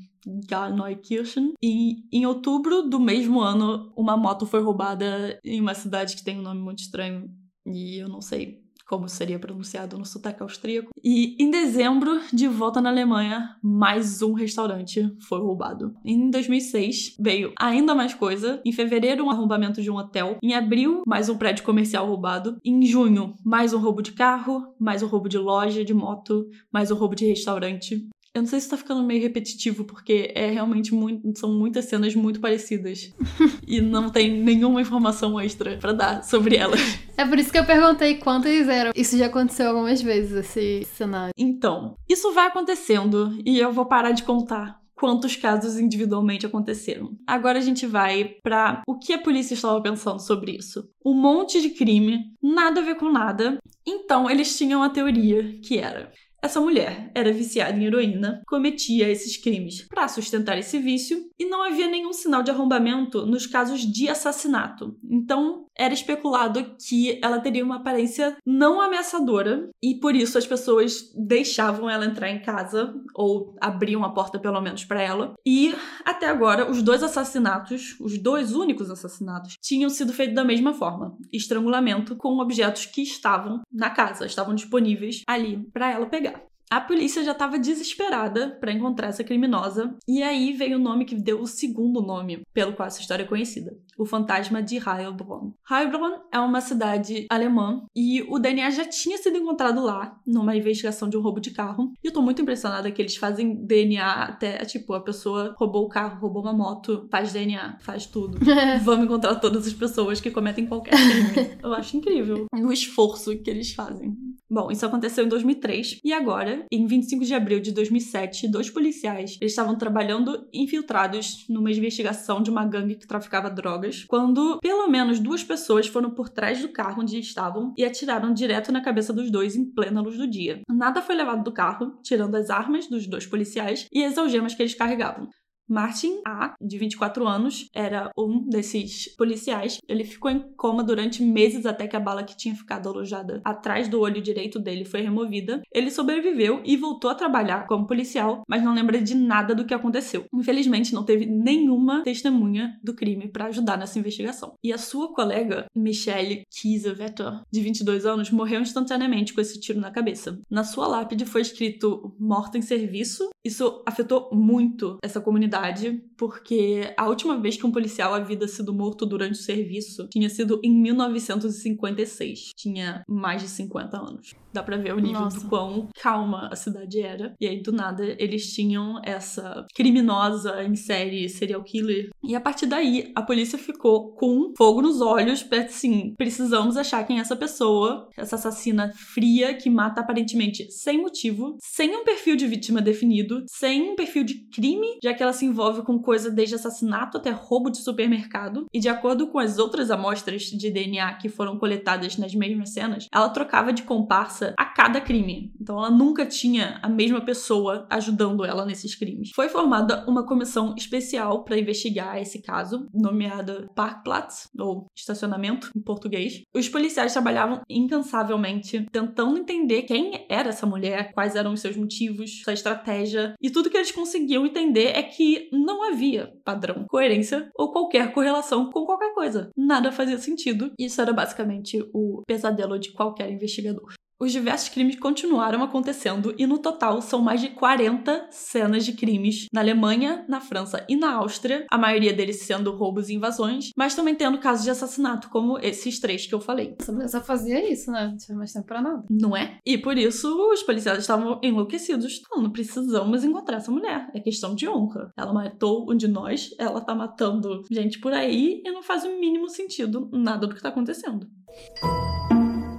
Garneukirchen. 0.47 1.53
E 1.63 2.03
em 2.11 2.25
outubro 2.25 2.83
do 2.83 2.99
mesmo 2.99 3.41
ano, 3.41 3.91
uma 3.95 4.17
moto 4.17 4.45
foi 4.45 4.61
roubada 4.61 5.39
em 5.43 5.59
uma 5.59 5.73
cidade 5.73 6.15
que 6.15 6.23
tem 6.23 6.39
um 6.39 6.43
nome 6.43 6.61
muito 6.61 6.79
estranho. 6.79 7.29
E 7.65 7.97
eu 7.97 8.09
não 8.09 8.21
sei 8.21 8.60
como 8.91 9.07
seria 9.07 9.39
pronunciado 9.39 9.97
no 9.97 10.03
sotaque 10.03 10.43
austríaco. 10.43 10.89
E 11.01 11.41
em 11.41 11.49
dezembro, 11.49 12.19
de 12.33 12.45
volta 12.45 12.81
na 12.81 12.89
Alemanha, 12.89 13.55
mais 13.63 14.21
um 14.21 14.33
restaurante 14.33 15.09
foi 15.21 15.39
roubado. 15.39 15.95
Em 16.03 16.29
2006, 16.29 17.15
veio 17.17 17.53
ainda 17.57 17.95
mais 17.95 18.13
coisa. 18.13 18.59
Em 18.65 18.73
fevereiro, 18.73 19.23
um 19.23 19.31
arrombamento 19.31 19.81
de 19.81 19.89
um 19.89 19.95
hotel. 19.95 20.35
Em 20.43 20.53
abril, 20.53 21.03
mais 21.07 21.29
um 21.29 21.37
prédio 21.37 21.63
comercial 21.63 22.05
roubado. 22.05 22.57
Em 22.65 22.85
junho, 22.85 23.33
mais 23.45 23.73
um 23.73 23.79
roubo 23.79 24.01
de 24.01 24.11
carro, 24.11 24.75
mais 24.77 25.01
um 25.01 25.07
roubo 25.07 25.29
de 25.29 25.37
loja, 25.37 25.85
de 25.85 25.93
moto, 25.93 26.45
mais 26.69 26.91
um 26.91 26.95
roubo 26.95 27.15
de 27.15 27.25
restaurante. 27.25 28.09
Eu 28.33 28.43
não 28.43 28.47
sei 28.47 28.61
se 28.61 28.69
tá 28.69 28.77
ficando 28.77 29.03
meio 29.03 29.21
repetitivo, 29.21 29.83
porque 29.83 30.31
é 30.33 30.49
realmente 30.49 30.93
muito. 30.93 31.37
São 31.37 31.51
muitas 31.51 31.85
cenas 31.85 32.15
muito 32.15 32.39
parecidas. 32.39 33.13
e 33.67 33.81
não 33.81 34.09
tem 34.09 34.41
nenhuma 34.41 34.81
informação 34.81 35.37
extra 35.37 35.77
para 35.77 35.91
dar 35.91 36.23
sobre 36.23 36.55
elas. 36.55 36.79
É 37.17 37.25
por 37.25 37.37
isso 37.37 37.51
que 37.51 37.59
eu 37.59 37.65
perguntei 37.65 38.15
quantas 38.15 38.69
eram. 38.69 38.91
Isso 38.95 39.17
já 39.17 39.25
aconteceu 39.25 39.67
algumas 39.67 40.01
vezes, 40.01 40.31
esse 40.31 40.87
cenário. 40.95 41.33
Então, 41.37 41.95
isso 42.07 42.31
vai 42.31 42.47
acontecendo 42.47 43.37
e 43.45 43.59
eu 43.59 43.73
vou 43.73 43.85
parar 43.85 44.11
de 44.11 44.23
contar 44.23 44.79
quantos 44.95 45.35
casos 45.35 45.77
individualmente 45.77 46.45
aconteceram. 46.45 47.11
Agora 47.27 47.59
a 47.59 47.61
gente 47.61 47.85
vai 47.85 48.35
para 48.41 48.81
o 48.87 48.97
que 48.97 49.13
a 49.13 49.21
polícia 49.21 49.55
estava 49.55 49.81
pensando 49.81 50.19
sobre 50.19 50.51
isso. 50.53 50.87
Um 51.05 51.13
monte 51.13 51.59
de 51.59 51.71
crime, 51.71 52.19
nada 52.41 52.79
a 52.79 52.83
ver 52.83 52.95
com 52.95 53.11
nada. 53.11 53.57
Então 53.85 54.29
eles 54.29 54.57
tinham 54.57 54.81
a 54.81 54.89
teoria 54.89 55.59
que 55.61 55.79
era 55.79 56.11
Essa 56.41 56.59
mulher 56.59 57.11
era 57.13 57.31
viciada 57.31 57.77
em 57.77 57.85
heroína, 57.85 58.41
cometia 58.47 59.07
esses 59.07 59.37
crimes 59.37 59.87
para 59.87 60.07
sustentar 60.07 60.57
esse 60.57 60.79
vício 60.79 61.29
e 61.37 61.45
não 61.45 61.61
havia 61.61 61.87
nenhum 61.87 62.11
sinal 62.11 62.41
de 62.41 62.49
arrombamento 62.49 63.27
nos 63.27 63.45
casos 63.45 63.81
de 63.81 64.09
assassinato. 64.09 64.97
Então, 65.03 65.67
era 65.81 65.95
especulado 65.95 66.75
que 66.87 67.19
ela 67.23 67.39
teria 67.39 67.65
uma 67.65 67.77
aparência 67.77 68.37
não 68.45 68.79
ameaçadora 68.79 69.67
e 69.81 69.95
por 69.95 70.15
isso 70.15 70.37
as 70.37 70.45
pessoas 70.45 71.11
deixavam 71.15 71.89
ela 71.89 72.05
entrar 72.05 72.29
em 72.29 72.39
casa 72.39 72.93
ou 73.15 73.55
abriam 73.59 74.03
a 74.03 74.11
porta 74.11 74.37
pelo 74.37 74.61
menos 74.61 74.85
para 74.85 75.01
ela. 75.01 75.33
E 75.43 75.73
até 76.05 76.29
agora, 76.29 76.69
os 76.69 76.83
dois 76.83 77.01
assassinatos, 77.01 77.95
os 77.99 78.19
dois 78.19 78.53
únicos 78.53 78.91
assassinatos, 78.91 79.57
tinham 79.59 79.89
sido 79.89 80.13
feitos 80.13 80.35
da 80.35 80.45
mesma 80.45 80.71
forma: 80.71 81.17
estrangulamento 81.33 82.15
com 82.15 82.37
objetos 82.37 82.85
que 82.85 83.01
estavam 83.01 83.61
na 83.73 83.89
casa, 83.89 84.27
estavam 84.27 84.53
disponíveis 84.53 85.23
ali 85.27 85.67
para 85.73 85.91
ela 85.91 86.05
pegar. 86.05 86.50
A 86.71 86.79
polícia 86.79 87.21
já 87.21 87.33
estava 87.33 87.59
desesperada 87.59 88.57
para 88.61 88.71
encontrar 88.71 89.09
essa 89.09 89.25
criminosa, 89.25 89.93
e 90.07 90.23
aí 90.23 90.53
veio 90.53 90.77
o 90.77 90.81
nome 90.81 91.03
que 91.03 91.15
deu 91.15 91.41
o 91.41 91.45
segundo 91.45 92.01
nome 92.01 92.43
pelo 92.53 92.71
qual 92.71 92.87
essa 92.87 93.01
história 93.01 93.23
é 93.23 93.27
conhecida, 93.27 93.77
o 93.97 94.05
fantasma 94.05 94.63
de 94.63 94.77
Heilbronn. 94.77 95.51
Heilbronn 95.69 96.21
é 96.31 96.39
uma 96.39 96.61
cidade 96.61 97.25
alemã 97.29 97.83
e 97.93 98.21
o 98.21 98.39
DNA 98.39 98.69
já 98.69 98.85
tinha 98.85 99.17
sido 99.17 99.37
encontrado 99.37 99.83
lá 99.83 100.17
numa 100.25 100.55
investigação 100.55 101.09
de 101.09 101.17
um 101.17 101.21
roubo 101.21 101.41
de 101.41 101.51
carro. 101.51 101.91
E 102.01 102.07
eu 102.07 102.13
tô 102.13 102.21
muito 102.21 102.41
impressionada 102.41 102.89
que 102.89 103.01
eles 103.01 103.17
fazem 103.17 103.53
DNA 103.65 104.09
até, 104.23 104.63
tipo, 104.63 104.93
a 104.93 105.01
pessoa 105.01 105.53
roubou 105.57 105.83
o 105.83 105.89
carro, 105.89 106.21
roubou 106.21 106.41
uma 106.41 106.53
moto, 106.53 107.05
faz 107.11 107.33
DNA, 107.33 107.79
faz 107.81 108.05
tudo. 108.05 108.39
Vamos 108.81 109.03
encontrar 109.03 109.35
todas 109.35 109.67
as 109.67 109.73
pessoas 109.73 110.21
que 110.21 110.31
cometem 110.31 110.65
qualquer 110.65 110.91
crime. 110.91 111.57
Eu 111.61 111.73
acho 111.73 111.97
incrível 111.97 112.45
o 112.55 112.71
esforço 112.71 113.37
que 113.37 113.49
eles 113.49 113.73
fazem. 113.73 114.15
Bom, 114.51 114.69
isso 114.69 114.85
aconteceu 114.85 115.23
em 115.23 115.29
2003 115.29 116.01
e 116.03 116.11
agora, 116.11 116.65
em 116.69 116.85
25 116.85 117.23
de 117.23 117.33
abril 117.33 117.61
de 117.61 117.71
2007, 117.71 118.49
dois 118.49 118.69
policiais 118.69 119.37
eles 119.39 119.53
estavam 119.53 119.77
trabalhando 119.77 120.45
infiltrados 120.53 121.45
numa 121.47 121.71
investigação 121.71 122.43
de 122.43 122.51
uma 122.51 122.65
gangue 122.65 122.95
que 122.95 123.07
traficava 123.07 123.49
drogas, 123.49 124.03
quando 124.09 124.59
pelo 124.61 124.89
menos 124.89 125.19
duas 125.19 125.41
pessoas 125.41 125.87
foram 125.87 126.11
por 126.11 126.27
trás 126.27 126.61
do 126.61 126.67
carro 126.67 127.01
onde 127.01 127.17
estavam 127.17 127.73
e 127.77 127.85
atiraram 127.85 128.33
direto 128.33 128.73
na 128.73 128.81
cabeça 128.81 129.13
dos 129.13 129.31
dois 129.31 129.55
em 129.55 129.63
plena 129.63 130.01
luz 130.01 130.17
do 130.17 130.29
dia. 130.29 130.59
Nada 130.69 131.01
foi 131.01 131.15
levado 131.15 131.45
do 131.45 131.53
carro, 131.53 131.97
tirando 132.03 132.35
as 132.35 132.49
armas 132.49 132.87
dos 132.87 133.07
dois 133.07 133.25
policiais 133.25 133.87
e 133.89 134.03
as 134.03 134.17
algemas 134.17 134.53
que 134.53 134.61
eles 134.61 134.75
carregavam. 134.75 135.29
Martin 135.71 136.19
A, 136.27 136.53
de 136.59 136.77
24 136.77 137.25
anos, 137.25 137.69
era 137.73 138.11
um 138.17 138.41
desses 138.49 139.07
policiais. 139.15 139.77
Ele 139.87 140.03
ficou 140.03 140.29
em 140.29 140.41
coma 140.57 140.83
durante 140.83 141.23
meses 141.23 141.65
até 141.65 141.87
que 141.87 141.95
a 141.95 141.99
bala 141.99 142.25
que 142.25 142.35
tinha 142.35 142.53
ficado 142.53 142.89
alojada 142.89 143.39
atrás 143.45 143.87
do 143.87 144.01
olho 144.01 144.21
direito 144.21 144.59
dele 144.59 144.83
foi 144.83 144.99
removida. 144.99 145.61
Ele 145.73 145.89
sobreviveu 145.89 146.61
e 146.65 146.75
voltou 146.75 147.09
a 147.09 147.15
trabalhar 147.15 147.67
como 147.67 147.87
policial, 147.87 148.43
mas 148.49 148.61
não 148.61 148.73
lembra 148.73 149.01
de 149.01 149.15
nada 149.15 149.55
do 149.55 149.63
que 149.63 149.73
aconteceu. 149.73 150.25
Infelizmente, 150.33 150.93
não 150.93 151.05
teve 151.05 151.25
nenhuma 151.25 152.03
testemunha 152.03 152.77
do 152.83 152.93
crime 152.93 153.29
para 153.29 153.45
ajudar 153.45 153.77
nessa 153.77 153.97
investigação. 153.97 154.55
E 154.61 154.73
a 154.73 154.77
sua 154.77 155.13
colega, 155.13 155.67
Michelle 155.73 156.43
Kiesewetter, 156.51 157.43
de 157.49 157.61
22 157.61 158.05
anos, 158.05 158.29
morreu 158.29 158.59
instantaneamente 158.59 159.33
com 159.33 159.39
esse 159.39 159.57
tiro 159.57 159.79
na 159.79 159.89
cabeça. 159.89 160.37
Na 160.49 160.65
sua 160.65 160.85
lápide 160.85 161.25
foi 161.25 161.39
escrito 161.39 162.13
morta 162.19 162.57
em 162.57 162.61
serviço. 162.61 163.29
Isso 163.41 163.81
afetou 163.87 164.29
muito 164.33 164.97
essa 165.01 165.21
comunidade 165.21 165.60
verdade, 165.61 166.03
porque 166.17 166.93
a 166.97 167.07
última 167.07 167.37
vez 167.37 167.57
que 167.57 167.65
um 167.65 167.71
policial 167.71 168.13
havia 168.13 168.47
sido 168.47 168.73
morto 168.73 169.05
durante 169.05 169.33
o 169.33 169.43
serviço 169.43 170.07
tinha 170.09 170.29
sido 170.29 170.59
em 170.63 170.71
1956. 170.71 172.51
Tinha 172.55 173.03
mais 173.07 173.41
de 173.41 173.47
50 173.47 173.97
anos. 173.97 174.33
Dá 174.53 174.61
pra 174.61 174.77
ver 174.77 174.93
o 174.93 174.99
nível 174.99 175.21
Nossa. 175.21 175.39
do 175.39 175.47
quão 175.47 175.87
calma 176.01 176.49
a 176.51 176.55
cidade 176.55 177.01
era. 177.01 177.33
E 177.39 177.47
aí, 177.47 177.61
do 177.61 177.71
nada, 177.71 178.03
eles 178.19 178.53
tinham 178.53 178.99
essa 179.03 179.65
criminosa 179.73 180.63
em 180.63 180.75
série 180.75 181.29
serial 181.29 181.63
killer. 181.63 182.09
E 182.23 182.35
a 182.35 182.41
partir 182.41 182.65
daí, 182.65 183.11
a 183.15 183.21
polícia 183.21 183.57
ficou 183.57 184.11
com 184.13 184.53
fogo 184.57 184.81
nos 184.81 184.99
olhos, 184.99 185.47
assim, 185.51 186.13
precisamos 186.17 186.75
achar 186.75 187.05
quem 187.05 187.17
é 187.17 187.21
essa 187.21 187.35
pessoa, 187.35 188.09
essa 188.17 188.35
assassina 188.35 188.91
fria 189.13 189.53
que 189.53 189.69
mata 189.69 190.01
aparentemente 190.01 190.69
sem 190.71 191.01
motivo, 191.01 191.57
sem 191.61 191.95
um 191.95 192.03
perfil 192.03 192.35
de 192.35 192.47
vítima 192.47 192.81
definido, 192.81 193.43
sem 193.47 193.91
um 193.91 193.95
perfil 193.95 194.23
de 194.23 194.45
crime, 194.49 194.97
já 195.01 195.13
que 195.13 195.23
ela 195.23 195.33
se 195.33 195.45
envolve 195.51 195.83
com 195.83 195.99
coisa 195.99 196.31
desde 196.31 196.55
assassinato 196.55 197.17
até 197.17 197.29
roubo 197.29 197.69
de 197.69 197.77
supermercado. 197.77 198.65
E 198.73 198.79
de 198.79 198.89
acordo 198.89 199.27
com 199.27 199.37
as 199.37 199.59
outras 199.59 199.91
amostras 199.91 200.43
de 200.43 200.71
DNA 200.71 201.13
que 201.15 201.29
foram 201.29 201.59
coletadas 201.59 202.17
nas 202.17 202.33
mesmas 202.33 202.71
cenas, 202.73 203.07
ela 203.13 203.29
trocava 203.29 203.73
de 203.73 203.83
comparsa 203.83 204.53
a 204.57 204.65
cada 204.65 205.01
crime. 205.01 205.53
Então 205.59 205.77
ela 205.77 205.91
nunca 205.91 206.25
tinha 206.25 206.79
a 206.81 206.89
mesma 206.89 207.21
pessoa 207.21 207.85
ajudando 207.89 208.45
ela 208.45 208.65
nesses 208.65 208.95
crimes. 208.95 209.31
Foi 209.35 209.49
formada 209.49 210.05
uma 210.07 210.25
comissão 210.25 210.73
especial 210.77 211.43
para 211.43 211.59
investigar 211.59 212.17
esse 212.17 212.41
caso, 212.41 212.87
nomeada 212.93 213.69
Parkplatz, 213.75 214.49
ou 214.57 214.87
estacionamento 214.95 215.69
em 215.75 215.81
português. 215.81 216.41
Os 216.55 216.69
policiais 216.69 217.13
trabalhavam 217.13 217.61
incansavelmente 217.69 218.85
tentando 218.91 219.37
entender 219.37 219.83
quem 219.83 220.25
era 220.29 220.49
essa 220.49 220.65
mulher, 220.65 221.11
quais 221.13 221.35
eram 221.35 221.53
os 221.53 221.59
seus 221.59 221.75
motivos, 221.75 222.41
sua 222.43 222.53
estratégia, 222.53 223.35
e 223.41 223.49
tudo 223.49 223.69
que 223.69 223.77
eles 223.77 223.91
conseguiam 223.91 224.45
entender 224.45 224.91
é 224.95 225.03
que 225.03 225.40
não 225.51 225.83
havia 225.83 226.33
padrão, 226.43 226.85
coerência 226.89 227.49
ou 227.55 227.71
qualquer 227.71 228.13
correlação 228.13 228.69
com 228.69 228.85
qualquer 228.85 229.13
coisa. 229.13 229.49
Nada 229.55 229.91
fazia 229.91 230.17
sentido. 230.17 230.73
Isso 230.77 231.01
era 231.01 231.13
basicamente 231.13 231.83
o 231.93 232.23
pesadelo 232.27 232.77
de 232.79 232.91
qualquer 232.91 233.29
investigador. 233.31 233.93
Os 234.21 234.31
diversos 234.31 234.69
crimes 234.69 234.99
continuaram 234.99 235.63
acontecendo 235.63 236.35
e 236.37 236.45
no 236.45 236.59
total 236.59 237.01
são 237.01 237.19
mais 237.23 237.41
de 237.41 237.49
40 237.49 238.27
cenas 238.29 238.85
de 238.85 238.93
crimes 238.93 239.47
na 239.51 239.61
Alemanha, 239.61 240.23
na 240.29 240.39
França 240.39 240.85
e 240.87 240.95
na 240.95 241.15
Áustria, 241.15 241.65
a 241.71 241.75
maioria 241.75 242.13
deles 242.13 242.43
sendo 242.43 242.69
roubos 242.75 243.09
e 243.09 243.15
invasões, 243.15 243.71
mas 243.75 243.95
também 243.95 244.13
tendo 244.13 244.37
casos 244.37 244.63
de 244.63 244.69
assassinato 244.69 245.27
como 245.31 245.57
esses 245.57 245.99
três 245.99 246.27
que 246.27 246.35
eu 246.35 246.39
falei. 246.39 246.75
Essa 246.79 246.91
mulher 246.91 247.07
só 247.07 247.19
fazia 247.19 247.67
isso, 247.67 247.91
né? 247.91 248.09
Não 248.09 248.17
tinha 248.17 248.37
mais 248.37 248.53
tempo 248.53 248.67
pra 248.67 248.79
nada. 248.79 249.03
Não 249.09 249.35
é? 249.35 249.57
E 249.65 249.75
por 249.75 249.97
isso 249.97 250.27
os 250.53 250.61
policiais 250.61 250.99
estavam 250.99 251.39
enlouquecidos. 251.41 252.21
Não, 252.31 252.47
precisamos 252.51 253.23
encontrar 253.23 253.57
essa 253.57 253.71
mulher. 253.71 254.07
É 254.13 254.19
questão 254.19 254.53
de 254.53 254.69
honra. 254.69 255.11
Ela 255.17 255.33
matou 255.33 255.91
um 255.91 255.97
de 255.97 256.07
nós, 256.07 256.53
ela 256.59 256.79
tá 256.79 256.93
matando 256.93 257.63
gente 257.71 257.99
por 257.99 258.13
aí 258.13 258.61
e 258.63 258.71
não 258.71 258.83
faz 258.83 259.03
o 259.03 259.19
mínimo 259.19 259.49
sentido 259.49 260.07
nada 260.13 260.45
do 260.45 260.53
que 260.53 260.61
tá 260.61 260.69
acontecendo. 260.69 261.27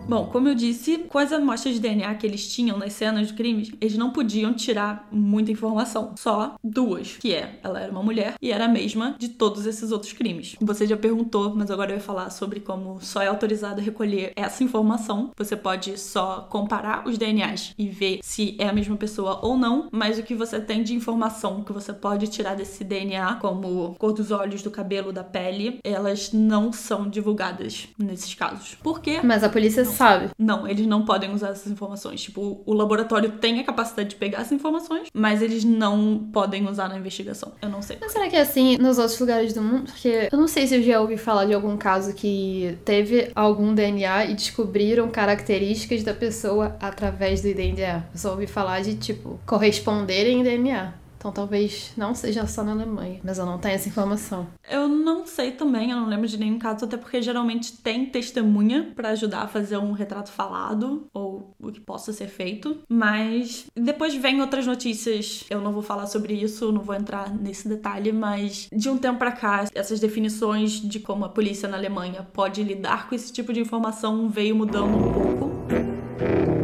Bom, 0.08 0.26
como 0.26 0.48
eu 0.48 0.54
disse, 0.54 0.98
com 1.08 1.18
as 1.18 1.32
amostras 1.32 1.74
de 1.74 1.80
DNA 1.80 2.14
que 2.16 2.26
eles 2.26 2.52
tinham 2.52 2.76
nas 2.76 2.92
cenas 2.92 3.28
de 3.28 3.34
crimes, 3.34 3.70
eles 3.80 3.96
não 3.96 4.10
podiam 4.10 4.52
tirar 4.52 5.08
muita 5.10 5.52
informação. 5.52 6.14
Só 6.18 6.56
duas, 6.62 7.16
que 7.16 7.32
é, 7.32 7.58
ela 7.62 7.80
era 7.80 7.90
uma 7.90 8.02
mulher 8.02 8.34
e 8.42 8.50
era 8.50 8.64
a 8.64 8.68
mesma 8.68 9.14
de 9.18 9.28
todos 9.28 9.64
esses 9.64 9.92
outros 9.92 10.12
crimes. 10.12 10.56
Você 10.60 10.86
já 10.86 10.96
perguntou, 10.96 11.54
mas 11.54 11.70
agora 11.70 11.92
eu 11.92 11.96
ia 11.96 12.02
falar 12.02 12.30
sobre 12.30 12.60
como 12.60 12.98
só 13.00 13.22
é 13.22 13.28
autorizado 13.28 13.80
recolher 13.80 14.32
essa 14.34 14.64
informação. 14.64 15.30
Você 15.36 15.56
pode 15.56 15.98
só 15.98 16.46
comparar 16.50 17.06
os 17.06 17.16
DNAs 17.16 17.74
e 17.78 17.88
ver 17.88 18.18
se 18.22 18.56
é 18.58 18.68
a 18.68 18.72
mesma 18.72 18.96
pessoa 18.96 19.38
ou 19.42 19.56
não, 19.56 19.88
mas 19.92 20.18
o 20.18 20.22
que 20.22 20.34
você 20.34 20.60
tem 20.60 20.82
de 20.82 20.94
informação 20.94 21.62
que 21.62 21.72
você 21.72 21.92
pode 21.92 22.26
tirar 22.26 22.54
desse 22.54 22.82
DNA, 22.84 23.36
como 23.36 23.94
cor 23.98 24.12
dos 24.12 24.30
olhos, 24.30 24.62
do 24.62 24.70
cabelo, 24.70 25.12
da 25.12 25.24
pele, 25.24 25.78
elas 25.84 26.32
não 26.32 26.72
são 26.72 27.08
divulgadas 27.08 27.88
nesses 27.96 28.34
casos. 28.34 28.76
Por 28.82 29.00
quê? 29.00 29.20
Mas 29.22 29.44
a 29.44 29.48
polícia 29.48 29.84
sabe. 29.92 30.30
Não, 30.38 30.66
eles 30.66 30.86
não 30.86 31.04
podem 31.04 31.32
usar 31.32 31.50
essas 31.50 31.70
informações. 31.70 32.22
Tipo, 32.22 32.62
o 32.64 32.72
laboratório 32.72 33.32
tem 33.32 33.60
a 33.60 33.64
capacidade 33.64 34.10
de 34.10 34.16
pegar 34.16 34.40
essas 34.40 34.52
informações, 34.52 35.08
mas 35.14 35.42
eles 35.42 35.64
não 35.64 36.28
podem 36.32 36.68
usar 36.68 36.88
na 36.88 36.98
investigação. 36.98 37.52
Eu 37.60 37.68
não 37.68 37.82
sei. 37.82 37.98
Mas 38.00 38.12
será 38.12 38.28
que 38.28 38.36
é 38.36 38.40
assim 38.40 38.76
nos 38.78 38.98
outros 38.98 39.18
lugares 39.18 39.52
do 39.52 39.62
mundo? 39.62 39.84
Porque 39.84 40.28
eu 40.30 40.38
não 40.38 40.48
sei 40.48 40.66
se 40.66 40.76
eu 40.76 40.82
já 40.82 41.00
ouvi 41.00 41.16
falar 41.16 41.46
de 41.46 41.54
algum 41.54 41.76
caso 41.76 42.14
que 42.14 42.76
teve 42.84 43.30
algum 43.34 43.74
DNA 43.74 44.26
e 44.26 44.34
descobriram 44.34 45.08
características 45.08 46.02
da 46.02 46.14
pessoa 46.14 46.76
através 46.80 47.42
do 47.42 47.52
DNA. 47.54 48.04
Eu 48.12 48.18
só 48.18 48.30
ouvi 48.30 48.46
falar 48.46 48.80
de, 48.80 48.94
tipo, 48.96 49.40
corresponderem 49.46 50.40
em 50.40 50.42
DNA. 50.42 51.01
Então 51.22 51.30
talvez 51.30 51.92
não 51.96 52.16
seja 52.16 52.48
só 52.48 52.64
na 52.64 52.72
Alemanha, 52.72 53.20
mas 53.22 53.38
eu 53.38 53.46
não 53.46 53.56
tenho 53.56 53.76
essa 53.76 53.88
informação. 53.88 54.48
Eu 54.68 54.88
não 54.88 55.24
sei 55.24 55.52
também, 55.52 55.92
eu 55.92 55.96
não 55.96 56.08
lembro 56.08 56.26
de 56.26 56.36
nenhum 56.36 56.58
caso, 56.58 56.84
até 56.84 56.96
porque 56.96 57.22
geralmente 57.22 57.74
tem 57.80 58.06
testemunha 58.06 58.90
para 58.92 59.10
ajudar 59.10 59.42
a 59.42 59.46
fazer 59.46 59.76
um 59.76 59.92
retrato 59.92 60.32
falado 60.32 61.06
ou 61.14 61.54
o 61.60 61.70
que 61.70 61.78
possa 61.78 62.12
ser 62.12 62.26
feito. 62.26 62.76
Mas 62.88 63.66
depois 63.76 64.16
vem 64.16 64.40
outras 64.40 64.66
notícias. 64.66 65.44
Eu 65.48 65.60
não 65.60 65.70
vou 65.70 65.82
falar 65.82 66.08
sobre 66.08 66.34
isso, 66.34 66.72
não 66.72 66.82
vou 66.82 66.96
entrar 66.96 67.32
nesse 67.32 67.68
detalhe, 67.68 68.10
mas 68.10 68.68
de 68.72 68.88
um 68.90 68.98
tempo 68.98 69.20
para 69.20 69.30
cá, 69.30 69.66
essas 69.76 70.00
definições 70.00 70.72
de 70.72 70.98
como 70.98 71.24
a 71.24 71.28
polícia 71.28 71.68
na 71.68 71.76
Alemanha 71.76 72.26
pode 72.32 72.64
lidar 72.64 73.08
com 73.08 73.14
esse 73.14 73.32
tipo 73.32 73.52
de 73.52 73.60
informação 73.60 74.28
veio 74.28 74.56
mudando 74.56 74.96
um 74.96 75.12
pouco 75.12 76.61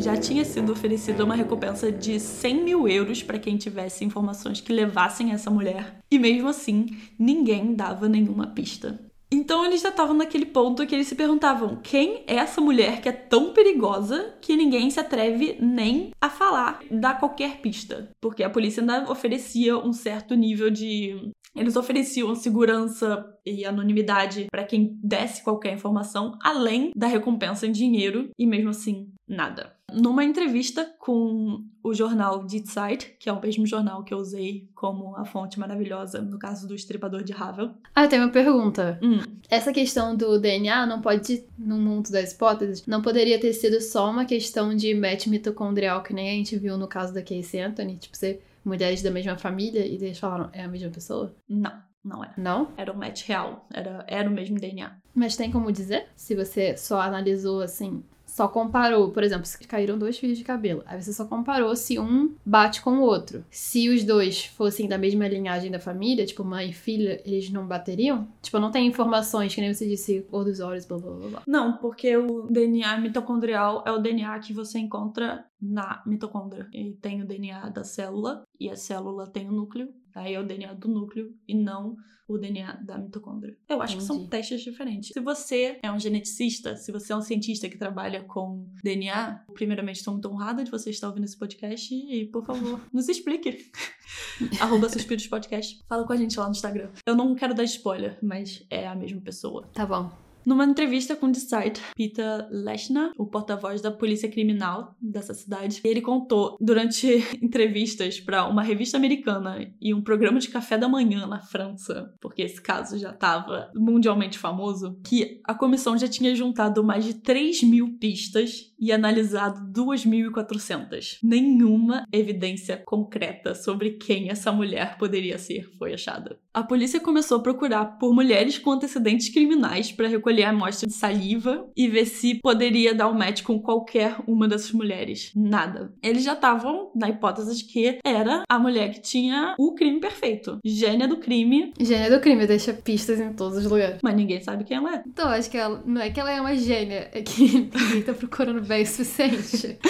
já 0.00 0.16
tinha 0.16 0.44
sido 0.44 0.72
oferecida 0.72 1.24
uma 1.24 1.34
recompensa 1.34 1.90
de 1.90 2.18
100 2.18 2.64
mil 2.64 2.88
euros 2.88 3.22
para 3.22 3.38
quem 3.38 3.56
tivesse 3.56 4.04
informações 4.04 4.60
que 4.60 4.72
levassem 4.72 5.32
essa 5.32 5.50
mulher. 5.50 5.98
E 6.10 6.18
mesmo 6.18 6.48
assim, 6.48 6.86
ninguém 7.18 7.74
dava 7.74 8.08
nenhuma 8.08 8.46
pista. 8.46 8.98
Então 9.30 9.64
eles 9.64 9.82
já 9.82 9.90
estavam 9.90 10.16
naquele 10.16 10.46
ponto 10.46 10.86
que 10.86 10.94
eles 10.94 11.06
se 11.06 11.14
perguntavam: 11.14 11.76
quem 11.82 12.24
é 12.26 12.36
essa 12.36 12.60
mulher 12.60 13.00
que 13.00 13.08
é 13.08 13.12
tão 13.12 13.52
perigosa 13.52 14.34
que 14.40 14.56
ninguém 14.56 14.90
se 14.90 14.98
atreve 14.98 15.58
nem 15.60 16.10
a 16.20 16.30
falar, 16.30 16.80
dar 16.90 17.18
qualquer 17.18 17.60
pista? 17.60 18.10
Porque 18.20 18.42
a 18.42 18.50
polícia 18.50 18.80
ainda 18.80 19.10
oferecia 19.10 19.76
um 19.76 19.92
certo 19.92 20.34
nível 20.34 20.70
de 20.70 21.32
eles 21.54 21.76
ofereciam 21.76 22.34
segurança 22.34 23.26
e 23.44 23.64
anonimidade 23.64 24.46
para 24.50 24.64
quem 24.64 24.98
desse 25.02 25.42
qualquer 25.42 25.74
informação, 25.74 26.38
além 26.42 26.92
da 26.94 27.06
recompensa 27.06 27.66
em 27.66 27.72
dinheiro, 27.72 28.30
e 28.38 28.46
mesmo 28.46 28.70
assim, 28.70 29.12
nada. 29.26 29.77
Numa 29.92 30.22
entrevista 30.22 30.84
com 30.98 31.64
o 31.82 31.94
jornal 31.94 32.44
Die 32.44 32.62
Zeit, 32.66 33.16
que 33.18 33.28
é 33.28 33.32
o 33.32 33.40
mesmo 33.40 33.66
jornal 33.66 34.04
que 34.04 34.12
eu 34.12 34.18
usei 34.18 34.68
como 34.74 35.16
a 35.16 35.24
fonte 35.24 35.58
maravilhosa 35.58 36.20
no 36.20 36.38
caso 36.38 36.68
do 36.68 36.74
estripador 36.74 37.24
de 37.24 37.32
Havel. 37.32 37.70
Ah, 37.94 38.06
tem 38.06 38.20
uma 38.20 38.28
pergunta. 38.28 38.98
Hum. 39.02 39.20
Essa 39.48 39.72
questão 39.72 40.14
do 40.14 40.38
DNA 40.38 40.84
não 40.86 41.00
pode, 41.00 41.44
no 41.58 41.78
mundo 41.78 42.10
das 42.10 42.32
hipóteses, 42.32 42.86
não 42.86 43.00
poderia 43.00 43.40
ter 43.40 43.54
sido 43.54 43.80
só 43.80 44.10
uma 44.10 44.26
questão 44.26 44.76
de 44.76 44.94
match 44.94 45.26
mitocondrial, 45.26 46.02
que 46.02 46.12
nem 46.12 46.28
a 46.28 46.34
gente 46.34 46.58
viu 46.58 46.76
no 46.76 46.86
caso 46.86 47.14
da 47.14 47.22
Casey 47.22 47.60
Anthony, 47.60 47.96
tipo, 47.96 48.16
ser 48.16 48.44
mulheres 48.64 49.00
da 49.02 49.10
mesma 49.10 49.38
família 49.38 49.86
e 49.86 49.94
eles 49.94 50.18
falaram, 50.18 50.50
é 50.52 50.62
a 50.62 50.68
mesma 50.68 50.90
pessoa? 50.90 51.34
Não, 51.48 51.72
não 52.04 52.22
era. 52.22 52.34
Não? 52.36 52.68
Era 52.76 52.92
um 52.92 52.96
match 52.96 53.26
real, 53.26 53.66
era, 53.72 54.04
era 54.06 54.28
o 54.28 54.32
mesmo 54.32 54.58
DNA. 54.58 54.92
Mas 55.14 55.36
tem 55.36 55.50
como 55.50 55.72
dizer? 55.72 56.08
Se 56.14 56.34
você 56.34 56.76
só 56.76 57.00
analisou 57.00 57.62
assim, 57.62 58.04
só 58.38 58.46
comparou, 58.46 59.10
por 59.10 59.24
exemplo, 59.24 59.44
se 59.46 59.58
caíram 59.66 59.98
dois 59.98 60.16
fios 60.16 60.38
de 60.38 60.44
cabelo, 60.44 60.84
aí 60.86 61.02
você 61.02 61.12
só 61.12 61.24
comparou 61.24 61.74
se 61.74 61.98
um 61.98 62.36
bate 62.46 62.80
com 62.80 62.98
o 62.98 63.02
outro. 63.02 63.44
Se 63.50 63.88
os 63.88 64.04
dois 64.04 64.44
fossem 64.44 64.86
da 64.86 64.96
mesma 64.96 65.26
linhagem 65.26 65.72
da 65.72 65.80
família, 65.80 66.24
tipo 66.24 66.44
mãe 66.44 66.70
e 66.70 66.72
filha, 66.72 67.20
eles 67.24 67.50
não 67.50 67.66
bateriam? 67.66 68.28
Tipo, 68.40 68.60
não 68.60 68.70
tem 68.70 68.86
informações, 68.86 69.52
que 69.52 69.60
nem 69.60 69.74
você 69.74 69.88
disse, 69.88 70.24
cor 70.30 70.44
dos 70.44 70.60
olhos, 70.60 70.86
blá 70.86 70.98
blá 70.98 71.10
blá 71.10 71.28
blá. 71.30 71.42
Não, 71.48 71.78
porque 71.78 72.16
o 72.16 72.42
DNA 72.42 73.00
mitocondrial 73.00 73.82
é 73.84 73.90
o 73.90 73.98
DNA 73.98 74.38
que 74.38 74.52
você 74.52 74.78
encontra 74.78 75.44
na 75.60 76.00
mitocôndria. 76.06 76.68
E 76.72 76.92
tem 76.92 77.20
o 77.20 77.26
DNA 77.26 77.70
da 77.70 77.82
célula, 77.82 78.44
e 78.60 78.70
a 78.70 78.76
célula 78.76 79.26
tem 79.26 79.48
o 79.48 79.52
núcleo, 79.52 79.88
aí 80.18 80.34
é 80.34 80.40
o 80.40 80.46
DNA 80.46 80.74
do 80.74 80.88
núcleo, 80.88 81.34
e 81.46 81.54
não 81.54 81.96
o 82.28 82.36
DNA 82.36 82.80
da 82.84 82.98
mitocôndria. 82.98 83.56
Eu 83.68 83.80
acho 83.80 83.96
que 83.96 84.02
são 84.02 84.16
Entendi. 84.16 84.30
testes 84.30 84.60
diferentes. 84.60 85.10
Se 85.12 85.20
você 85.20 85.78
é 85.82 85.90
um 85.90 85.98
geneticista, 85.98 86.76
se 86.76 86.92
você 86.92 87.12
é 87.12 87.16
um 87.16 87.22
cientista 87.22 87.68
que 87.68 87.78
trabalha 87.78 88.22
com 88.22 88.66
DNA, 88.84 89.46
primeiramente 89.54 89.96
estou 89.96 90.12
muito 90.12 90.28
honrada 90.28 90.62
de 90.62 90.70
você 90.70 90.90
estar 90.90 91.08
ouvindo 91.08 91.24
esse 91.24 91.38
podcast 91.38 91.94
e, 91.94 92.26
por 92.26 92.44
favor, 92.44 92.80
nos 92.92 93.08
explique. 93.08 93.70
Arroba 94.60 94.90
Suspiros 94.90 95.26
Podcast. 95.26 95.82
Fala 95.88 96.06
com 96.06 96.12
a 96.12 96.16
gente 96.16 96.38
lá 96.38 96.44
no 96.44 96.50
Instagram. 96.50 96.90
Eu 97.06 97.16
não 97.16 97.34
quero 97.34 97.54
dar 97.54 97.64
spoiler, 97.64 98.18
mas 98.22 98.64
é 98.68 98.86
a 98.86 98.94
mesma 98.94 99.22
pessoa. 99.22 99.66
Tá 99.72 99.86
bom. 99.86 100.27
Numa 100.44 100.64
entrevista 100.64 101.14
com 101.14 101.30
The 101.30 101.40
Site, 101.40 101.80
Peter 101.94 102.48
Leshner, 102.50 103.12
o 103.16 103.26
porta-voz 103.26 103.80
da 103.80 103.90
polícia 103.90 104.28
criminal 104.28 104.96
dessa 105.00 105.34
cidade, 105.34 105.80
ele 105.84 106.00
contou 106.00 106.56
durante 106.60 107.06
entrevistas 107.42 108.20
para 108.20 108.46
uma 108.46 108.62
revista 108.62 108.96
americana 108.96 109.70
e 109.80 109.92
um 109.92 110.02
programa 110.02 110.38
de 110.38 110.48
café 110.48 110.78
da 110.78 110.88
manhã 110.88 111.26
na 111.26 111.40
França, 111.40 112.12
porque 112.20 112.42
esse 112.42 112.60
caso 112.60 112.98
já 112.98 113.10
estava 113.10 113.70
mundialmente 113.74 114.38
famoso, 114.38 114.98
que 115.04 115.40
a 115.44 115.54
comissão 115.54 115.96
já 115.98 116.08
tinha 116.08 116.34
juntado 116.34 116.82
mais 116.82 117.04
de 117.04 117.14
3 117.14 117.62
mil 117.62 117.98
pistas 117.98 118.72
e 118.78 118.92
analisado 118.92 119.60
2.400. 119.72 121.18
Nenhuma 121.22 122.04
evidência 122.12 122.76
concreta 122.76 123.54
sobre 123.54 123.92
quem 123.92 124.30
essa 124.30 124.52
mulher 124.52 124.96
poderia 124.98 125.38
ser 125.38 125.68
foi 125.78 125.94
achada. 125.94 126.38
A 126.52 126.62
polícia 126.62 127.00
começou 127.00 127.38
a 127.38 127.42
procurar 127.42 127.98
por 127.98 128.14
mulheres 128.14 128.58
com 128.58 128.72
antecedentes 128.72 129.28
criminais 129.28 129.92
para 129.92 130.08
recolher 130.08 130.44
amostra 130.44 130.88
de 130.88 130.94
saliva 130.94 131.68
e 131.76 131.88
ver 131.88 132.06
se 132.06 132.40
poderia 132.40 132.94
dar 132.94 133.08
um 133.08 133.14
match 133.14 133.42
com 133.42 133.60
qualquer 133.60 134.16
uma 134.26 134.48
dessas 134.48 134.72
mulheres. 134.72 135.30
Nada. 135.34 135.92
Eles 136.02 136.24
já 136.24 136.32
estavam 136.32 136.90
na 136.94 137.08
hipótese 137.08 137.56
de 137.56 137.64
que 137.64 137.98
era 138.04 138.42
a 138.48 138.58
mulher 138.58 138.92
que 138.92 139.00
tinha 139.00 139.54
o 139.58 139.74
crime 139.74 140.00
perfeito. 140.00 140.58
Gênia 140.64 141.06
do 141.06 141.18
crime, 141.18 141.72
Gênia 141.80 142.10
do 142.10 142.20
crime, 142.20 142.46
deixa 142.46 142.72
pistas 142.72 143.20
em 143.20 143.32
todos 143.32 143.58
os 143.58 143.64
lugares. 143.64 144.00
mas 144.02 144.14
ninguém 144.14 144.40
sabe 144.40 144.64
quem 144.64 144.76
ela 144.76 144.96
é. 144.96 145.02
Então, 145.06 145.28
acho 145.28 145.50
que 145.50 145.56
ela, 145.56 145.82
não 145.86 146.00
é 146.00 146.10
que 146.10 146.18
ela 146.18 146.30
é 146.30 146.40
uma 146.40 146.54
gênia, 146.54 147.08
é 147.12 147.22
que 147.22 147.70
ninguém 147.74 148.02
tá 148.02 148.12
procurando 148.12 148.62
bem 148.68 148.82
o 148.82 148.86
suficiente. 148.86 149.78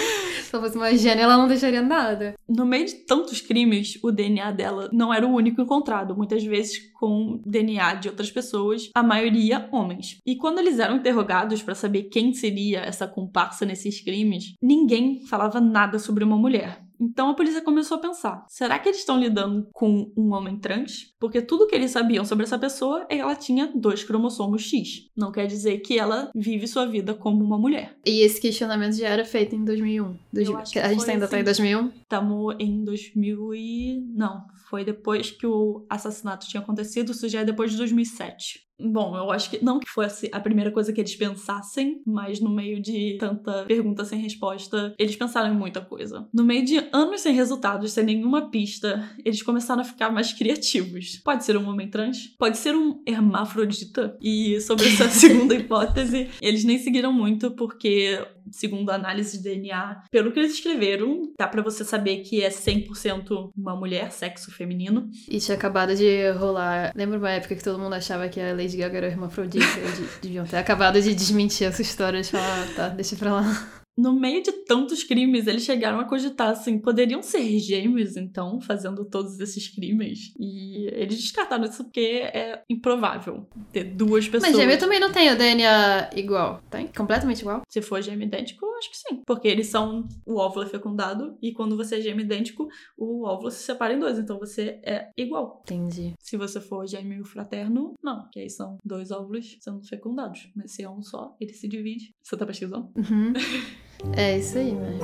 Se 0.49 0.55
ela 0.55 0.63
fosse 0.63 0.77
uma 0.77 0.95
gênia, 0.95 1.23
ela 1.23 1.37
não 1.37 1.47
deixaria 1.47 1.81
nada. 1.81 2.33
No 2.47 2.65
meio 2.65 2.85
de 2.85 2.95
tantos 3.05 3.39
crimes, 3.39 3.99
o 4.01 4.11
DNA 4.11 4.51
dela 4.51 4.89
não 4.91 5.13
era 5.13 5.27
o 5.27 5.31
único 5.31 5.61
encontrado, 5.61 6.15
muitas 6.15 6.43
vezes 6.43 6.91
com 6.93 7.39
DNA 7.45 7.95
de 7.95 8.09
outras 8.09 8.31
pessoas, 8.31 8.89
a 8.95 9.03
maioria 9.03 9.69
homens. 9.71 10.19
E 10.25 10.35
quando 10.35 10.57
eles 10.57 10.79
eram 10.79 10.95
interrogados 10.95 11.61
para 11.61 11.75
saber 11.75 12.03
quem 12.03 12.33
seria 12.33 12.79
essa 12.79 13.07
comparsa 13.07 13.63
nesses 13.63 14.01
crimes, 14.01 14.55
ninguém 14.59 15.23
falava 15.27 15.61
nada 15.61 15.99
sobre 15.99 16.23
uma 16.23 16.37
mulher. 16.37 16.88
Então 16.99 17.29
a 17.29 17.33
polícia 17.33 17.61
começou 17.61 17.97
a 17.97 18.01
pensar: 18.01 18.45
será 18.49 18.77
que 18.79 18.89
eles 18.89 18.99
estão 18.99 19.19
lidando 19.19 19.67
com 19.73 20.11
um 20.17 20.33
homem 20.33 20.57
trans? 20.59 21.13
Porque 21.19 21.41
tudo 21.41 21.67
que 21.67 21.75
eles 21.75 21.91
sabiam 21.91 22.25
sobre 22.25 22.43
essa 22.43 22.59
pessoa 22.59 23.05
é 23.09 23.15
que 23.15 23.21
ela 23.21 23.35
tinha 23.35 23.71
dois 23.73 24.03
cromossomos 24.03 24.61
X. 24.63 25.07
Não 25.15 25.31
quer 25.31 25.47
dizer 25.47 25.79
que 25.79 25.97
ela 25.97 26.29
vive 26.35 26.67
sua 26.67 26.85
vida 26.85 27.13
como 27.13 27.43
uma 27.43 27.57
mulher. 27.57 27.95
E 28.05 28.21
esse 28.21 28.39
questionamento 28.41 28.95
já 28.95 29.07
era 29.07 29.23
feito 29.25 29.55
em 29.55 29.63
2001. 29.63 30.17
Dois- 30.33 30.49
a 30.49 30.63
gente 30.93 31.09
ainda 31.09 31.27
tá 31.27 31.37
em 31.37 31.41
assim. 31.41 31.45
2001? 31.45 31.87
Estamos 32.01 32.55
em 32.59 32.83
2000 32.83 33.53
e... 33.55 34.01
Não, 34.15 34.45
foi 34.69 34.83
depois 34.83 35.31
que 35.31 35.45
o 35.47 35.85
assassinato 35.89 36.47
tinha 36.47 36.61
acontecido, 36.61 37.11
isso 37.11 37.27
já 37.29 37.41
é 37.41 37.45
depois 37.45 37.71
de 37.71 37.77
2007. 37.77 38.68
Bom, 38.79 39.15
eu 39.17 39.31
acho 39.31 39.49
que 39.49 39.63
não 39.63 39.79
que 39.79 39.89
fosse 39.89 40.29
a 40.31 40.39
primeira 40.39 40.71
coisa 40.71 40.93
que 40.93 41.01
eles 41.01 41.15
pensassem, 41.15 42.01
mas 42.05 42.39
no 42.39 42.49
meio 42.49 42.81
de 42.81 43.17
tanta 43.19 43.65
pergunta 43.65 44.05
sem 44.05 44.19
resposta, 44.19 44.93
eles 44.97 45.15
pensaram 45.15 45.53
em 45.53 45.57
muita 45.57 45.81
coisa. 45.81 46.27
No 46.33 46.43
meio 46.43 46.63
de 46.63 46.77
anos 46.91 47.21
sem 47.21 47.33
resultados, 47.33 47.91
sem 47.91 48.05
nenhuma 48.05 48.49
pista, 48.49 49.09
eles 49.23 49.41
começaram 49.41 49.81
a 49.81 49.85
ficar 49.85 50.11
mais 50.11 50.31
criativos. 50.31 51.17
Pode 51.23 51.43
ser 51.43 51.57
um 51.57 51.67
homem 51.67 51.89
trans, 51.89 52.27
pode 52.37 52.57
ser 52.57 52.75
um 52.75 53.01
hermafrodita. 53.05 54.17
E 54.21 54.59
sobre 54.61 54.87
essa 54.87 55.09
segunda 55.09 55.55
hipótese, 55.55 56.29
eles 56.41 56.63
nem 56.63 56.77
seguiram 56.77 57.11
muito 57.11 57.51
porque 57.51 58.19
segundo 58.51 58.89
a 58.89 58.95
análise 58.95 59.37
de 59.37 59.43
DNA, 59.43 60.03
pelo 60.11 60.31
que 60.31 60.39
eles 60.39 60.53
escreveram, 60.53 61.31
dá 61.37 61.47
pra 61.47 61.61
você 61.61 61.83
saber 61.83 62.17
que 62.17 62.41
é 62.41 62.49
100% 62.49 63.51
uma 63.55 63.75
mulher, 63.75 64.11
sexo 64.11 64.51
feminino. 64.51 65.09
E 65.27 65.39
tinha 65.39 65.55
acabado 65.55 65.95
de 65.95 66.31
rolar. 66.31 66.91
Lembra 66.95 67.17
uma 67.17 67.31
época 67.31 67.55
que 67.55 67.63
todo 67.63 67.79
mundo 67.79 67.93
achava 67.93 68.29
que 68.29 68.39
a 68.39 68.53
Lady 68.69 68.77
Gaga 68.77 68.97
era 68.97 69.07
hermafrodita? 69.07 69.65
Eles 69.79 70.19
deviam 70.21 70.45
ter 70.45 70.57
acabado 70.57 71.01
de 71.01 71.13
desmentir 71.13 71.67
essa 71.67 71.81
história 71.81 72.21
de 72.21 72.29
falar, 72.29 72.63
ah, 72.63 72.73
tá, 72.75 72.89
deixa 72.89 73.15
pra 73.15 73.33
lá. 73.33 73.81
No 73.97 74.17
meio 74.17 74.41
de 74.41 74.53
tantos 74.63 75.03
crimes, 75.03 75.45
eles 75.45 75.63
chegaram 75.63 75.99
a 75.99 76.05
cogitar 76.05 76.51
assim, 76.51 76.79
poderiam 76.79 77.21
ser 77.21 77.59
gêmeos, 77.59 78.15
então, 78.15 78.61
fazendo 78.61 79.03
todos 79.03 79.37
esses 79.41 79.67
crimes. 79.67 80.33
E 80.39 80.87
eles 80.93 81.19
descartaram 81.19 81.65
isso 81.65 81.83
porque 81.83 82.21
é 82.33 82.61
improvável 82.69 83.45
ter 83.73 83.83
duas 83.83 84.25
pessoas. 84.25 84.53
Mas 84.53 84.57
gêmeo 84.57 84.79
também 84.79 85.01
não 85.01 85.11
tem 85.11 85.29
o 85.29 85.37
DNA 85.37 86.11
igual, 86.15 86.61
tem? 86.69 86.87
Completamente 86.87 87.41
igual? 87.41 87.63
Se 87.67 87.81
for 87.81 88.01
gêmeo 88.01 88.25
idêntico, 88.25 88.65
acho 88.79 88.89
que 88.89 88.97
sim. 88.97 89.21
Porque 89.25 89.47
eles 89.47 89.67
são. 89.67 90.07
O 90.25 90.37
óvulo 90.37 90.65
é 90.65 90.69
fecundado, 90.69 91.37
e 91.41 91.53
quando 91.53 91.77
você 91.77 91.97
é 91.97 92.01
gêmeo 92.01 92.25
idêntico, 92.25 92.67
o 92.97 93.25
óvulo 93.25 93.51
se 93.51 93.63
separa 93.63 93.93
em 93.93 93.99
dois. 93.99 94.17
Então 94.17 94.39
você 94.39 94.81
é 94.83 95.09
igual. 95.17 95.61
Entendi. 95.63 96.13
Se 96.19 96.37
você 96.37 96.59
for 96.59 96.87
gêmeo 96.87 97.23
fraterno, 97.23 97.93
não. 98.01 98.27
Que 98.31 98.39
aí 98.39 98.49
são 98.49 98.77
dois 98.83 99.11
óvulos 99.11 99.57
sendo 99.59 99.85
fecundados. 99.85 100.49
Mas 100.55 100.71
se 100.71 100.83
é 100.83 100.89
um 100.89 101.01
só, 101.01 101.35
ele 101.39 101.53
se 101.53 101.67
divide. 101.67 102.11
Você 102.23 102.37
tá 102.37 102.45
pesquisando? 102.45 102.89
Uhum. 102.95 103.33
É 104.15 104.37
isso 104.37 104.57
aí, 104.57 104.71
né? 104.71 104.97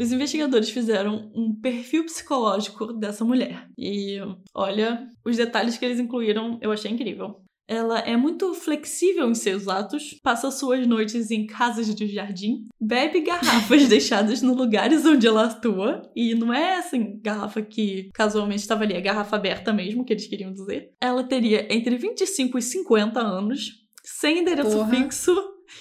Os 0.00 0.12
investigadores 0.12 0.70
fizeram 0.70 1.30
um 1.34 1.54
perfil 1.54 2.04
psicológico 2.04 2.92
dessa 2.92 3.24
mulher. 3.24 3.68
E 3.76 4.18
olha, 4.54 5.08
os 5.24 5.36
detalhes 5.36 5.76
que 5.76 5.84
eles 5.84 5.98
incluíram 5.98 6.58
eu 6.62 6.70
achei 6.70 6.90
incrível. 6.90 7.42
Ela 7.68 7.98
é 7.98 8.16
muito 8.16 8.54
flexível 8.54 9.30
em 9.30 9.34
seus 9.34 9.68
atos, 9.68 10.18
passa 10.22 10.50
suas 10.50 10.86
noites 10.86 11.30
em 11.30 11.46
casas 11.46 11.94
de 11.94 12.06
jardim, 12.06 12.66
bebe 12.80 13.20
garrafas 13.20 13.86
deixadas 13.86 14.40
nos 14.40 14.56
lugares 14.56 15.04
onde 15.04 15.26
ela 15.26 15.44
atua, 15.44 16.00
e 16.16 16.34
não 16.34 16.52
é 16.52 16.78
assim, 16.78 17.20
garrafa 17.22 17.60
que 17.60 18.08
casualmente 18.14 18.62
estava 18.62 18.84
ali, 18.84 18.94
é 18.94 19.00
garrafa 19.02 19.36
aberta 19.36 19.70
mesmo, 19.70 20.02
que 20.02 20.14
eles 20.14 20.26
queriam 20.26 20.52
dizer. 20.52 20.92
Ela 20.98 21.22
teria 21.22 21.70
entre 21.70 21.98
25 21.98 22.58
e 22.58 22.62
50 22.62 23.20
anos, 23.20 23.86
sem 24.02 24.38
endereço 24.38 24.70
Porra. 24.78 24.90
fixo, 24.90 25.36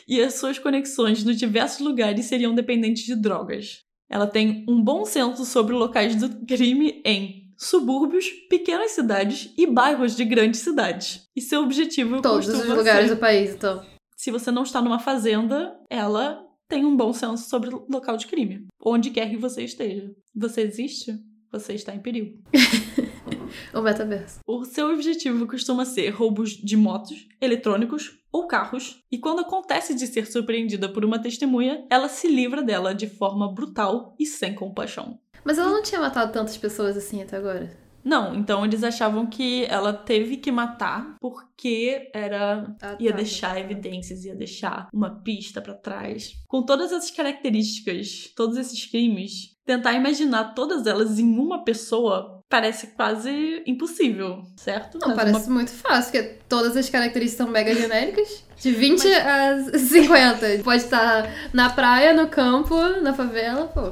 e 0.06 0.21
as 0.21 0.34
suas 0.34 0.60
conexões 0.60 1.23
nos 1.23 1.38
diversos 1.38 1.80
lugares 1.80 2.26
seriam 2.26 2.54
dependentes 2.54 3.06
de 3.06 3.15
drogas. 3.15 3.86
Ela 4.10 4.28
tem 4.28 4.65
um 4.67 4.82
bom 4.82 5.06
senso 5.06 5.45
sobre 5.45 5.73
locais 5.73 6.15
do 6.15 6.45
crime 6.45 7.02
em 7.06 7.46
subúrbios, 7.57 8.29
pequenas 8.49 8.91
cidades 8.91 9.53
e 9.57 9.65
bairros 9.65 10.15
de 10.15 10.23
grandes 10.23 10.61
cidades. 10.61 11.27
E 11.35 11.41
seu 11.41 11.63
objetivo 11.63 12.21
Todos 12.21 12.47
os 12.47 12.67
lugares 12.67 13.09
ser, 13.09 13.15
do 13.15 13.19
país, 13.19 13.55
então. 13.55 13.83
se 14.15 14.31
você 14.31 14.51
não 14.51 14.63
está 14.63 14.81
numa 14.81 14.99
fazenda, 14.99 15.75
ela 15.89 16.45
tem 16.69 16.85
um 16.85 16.95
bom 16.95 17.11
senso 17.11 17.49
sobre 17.49 17.73
o 17.73 17.85
local 17.89 18.17
de 18.17 18.27
crime, 18.27 18.67
onde 18.83 19.09
quer 19.09 19.29
que 19.29 19.37
você 19.37 19.63
esteja. 19.63 20.11
Você 20.35 20.61
existe? 20.61 21.13
Você 21.51 21.73
está 21.73 21.95
em 21.95 21.99
perigo. 21.99 22.39
o 23.73 23.81
metaverso. 23.81 24.39
O 24.45 24.65
seu 24.65 24.93
objetivo 24.93 25.47
costuma 25.47 25.85
ser 25.85 26.09
roubos 26.09 26.51
de 26.51 26.75
motos, 26.75 27.27
eletrônicos 27.41 28.17
ou 28.31 28.47
carros, 28.47 29.01
e 29.11 29.17
quando 29.17 29.39
acontece 29.39 29.95
de 29.95 30.05
ser 30.05 30.27
surpreendida 30.27 30.89
por 30.89 31.05
uma 31.05 31.19
testemunha, 31.19 31.85
ela 31.89 32.09
se 32.09 32.27
livra 32.27 32.61
dela 32.61 32.93
de 32.93 33.07
forma 33.07 33.51
brutal 33.51 34.15
e 34.19 34.25
sem 34.25 34.53
compaixão. 34.53 35.19
Mas 35.43 35.58
ela 35.58 35.69
não 35.69 35.82
tinha 35.84 36.02
matado 36.02 36.32
tantas 36.32 36.58
pessoas 36.58 36.97
assim 36.97 37.21
até 37.21 37.38
agora. 37.38 37.69
Não, 38.04 38.34
então 38.34 38.63
eles 38.63 38.86
achavam 38.86 39.26
que 39.26 39.65
ela 39.65 39.91
teve 39.91 40.38
que 40.38 40.50
matar 40.50 41.17
porque 41.19 42.10
era 42.13 42.73
Ah, 42.82 42.95
ia 42.97 43.12
tá, 43.12 43.17
deixar 43.17 43.54
tá. 43.56 43.60
evidências, 43.60 44.23
ia 44.23 44.34
deixar 44.34 44.88
uma 44.93 45.21
pista 45.21 45.62
pra 45.62 45.73
trás. 45.73 46.32
Com 46.47 46.63
todas 46.63 46.93
essas 46.93 47.12
características, 47.12 48.32
todos 48.36 48.56
esses 48.56 48.86
crimes, 48.86 49.58
tentar 49.65 49.93
imaginar 49.93 50.54
todas 50.54 50.88
elas 50.88 51.19
em 51.19 51.38
uma 51.38 51.65
pessoa 51.65 52.41
parece 52.50 52.88
quase 52.95 53.62
impossível, 53.67 54.41
certo? 54.56 54.97
Não, 55.00 55.10
Mas 55.10 55.17
parece 55.17 55.50
muito 55.50 55.71
fácil, 55.71 56.12
porque 56.13 56.38
todas 56.47 56.78
as 56.78 56.89
características 56.89 57.45
são 57.45 57.52
mega 57.54 57.76
genéricas. 57.76 58.45
De 58.61 58.71
20 58.71 59.07
a 59.13 59.59
50. 59.77 60.63
Pode 60.63 60.83
estar 60.83 61.29
na 61.53 61.69
praia, 61.69 62.13
no 62.13 62.27
campo, 62.27 62.75
na 63.01 63.13
favela, 63.13 63.67
pô. 63.67 63.91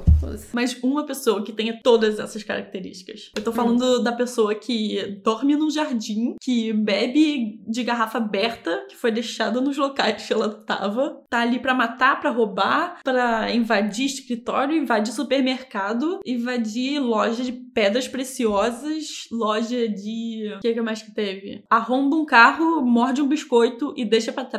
mas 0.53 0.75
uma 0.83 1.05
pessoa 1.05 1.43
que 1.43 1.51
tenha 1.53 1.79
todas 1.83 2.19
essas 2.19 2.43
características. 2.43 3.31
Eu 3.35 3.43
tô 3.43 3.51
Hum. 3.51 3.53
falando 3.53 4.03
da 4.03 4.11
pessoa 4.11 4.55
que 4.55 5.19
dorme 5.23 5.55
num 5.55 5.69
jardim, 5.69 6.35
que 6.41 6.73
bebe 6.73 7.59
de 7.67 7.83
garrafa 7.83 8.17
aberta, 8.17 8.85
que 8.89 8.95
foi 8.95 9.11
deixada 9.11 9.61
nos 9.61 9.77
locais 9.77 10.25
que 10.25 10.33
ela 10.33 10.49
tava, 10.49 11.21
tá 11.29 11.41
ali 11.41 11.59
pra 11.59 11.73
matar, 11.73 12.19
pra 12.19 12.31
roubar, 12.31 12.99
pra 13.03 13.51
invadir 13.53 14.05
escritório, 14.05 14.75
invadir 14.75 15.13
supermercado, 15.13 16.19
invadir 16.25 16.99
loja 16.99 17.43
de 17.43 17.51
pedras 17.51 18.07
preciosas, 18.07 19.27
loja 19.31 19.87
de. 19.87 20.53
O 20.57 20.59
que, 20.59 20.73
que 20.73 20.81
mais 20.81 21.01
que 21.01 21.13
teve? 21.13 21.63
Arromba 21.69 22.15
um 22.15 22.25
carro, 22.25 22.81
morde 22.81 23.21
um 23.21 23.27
biscoito 23.27 23.93
e 23.95 24.03
deixa 24.05 24.31
pra 24.33 24.43
trás. 24.43 24.54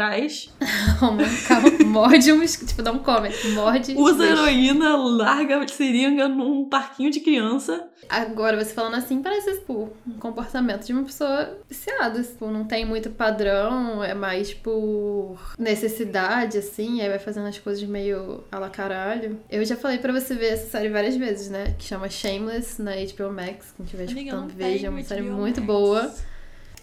Um 1.02 1.18
carro, 1.46 1.84
morde 1.86 2.32
um. 2.32 2.44
Tipo, 2.44 2.82
dá 2.82 2.90
um 2.90 2.98
come. 3.00 3.28
Morde. 3.52 3.94
Usa 3.96 4.18
deixa. 4.18 4.32
heroína, 4.32 4.96
larga 4.96 5.62
a 5.62 5.68
seringa 5.68 6.26
num 6.26 6.68
parquinho 6.68 7.10
de 7.10 7.20
criança. 7.20 7.88
Agora, 8.08 8.62
você 8.62 8.72
falando 8.72 8.94
assim, 8.94 9.20
parece, 9.22 9.58
tipo, 9.58 9.90
um 10.06 10.18
comportamento 10.18 10.86
de 10.86 10.92
uma 10.92 11.02
pessoa 11.02 11.58
viciada. 11.68 12.22
Tipo, 12.22 12.50
não 12.50 12.64
tem 12.64 12.86
muito 12.86 13.10
padrão, 13.10 14.02
é 14.02 14.14
mais 14.14 14.54
por 14.54 15.36
necessidade, 15.58 16.58
assim, 16.58 17.00
aí 17.00 17.08
vai 17.08 17.18
fazendo 17.18 17.46
as 17.46 17.58
coisas 17.58 17.82
meio 17.84 18.44
a 18.50 18.58
la 18.58 18.70
caralho. 18.70 19.38
Eu 19.50 19.64
já 19.64 19.76
falei 19.76 19.98
pra 19.98 20.12
você 20.12 20.34
ver 20.34 20.54
essa 20.54 20.70
série 20.70 20.88
várias 20.88 21.16
vezes, 21.16 21.50
né? 21.50 21.74
Que 21.78 21.84
chama 21.84 22.08
Shameless 22.08 22.80
na 22.80 22.92
HBO 22.92 23.32
Max. 23.32 23.74
Quem 23.76 23.84
estiver 23.84 24.04
escutando, 24.04 24.40
não 24.40 24.48
veja. 24.48 24.86
É 24.86 24.90
uma 24.90 25.02
série 25.02 25.22
HBO 25.22 25.36
muito 25.36 25.60
Max. 25.60 25.66
boa. 25.66 26.14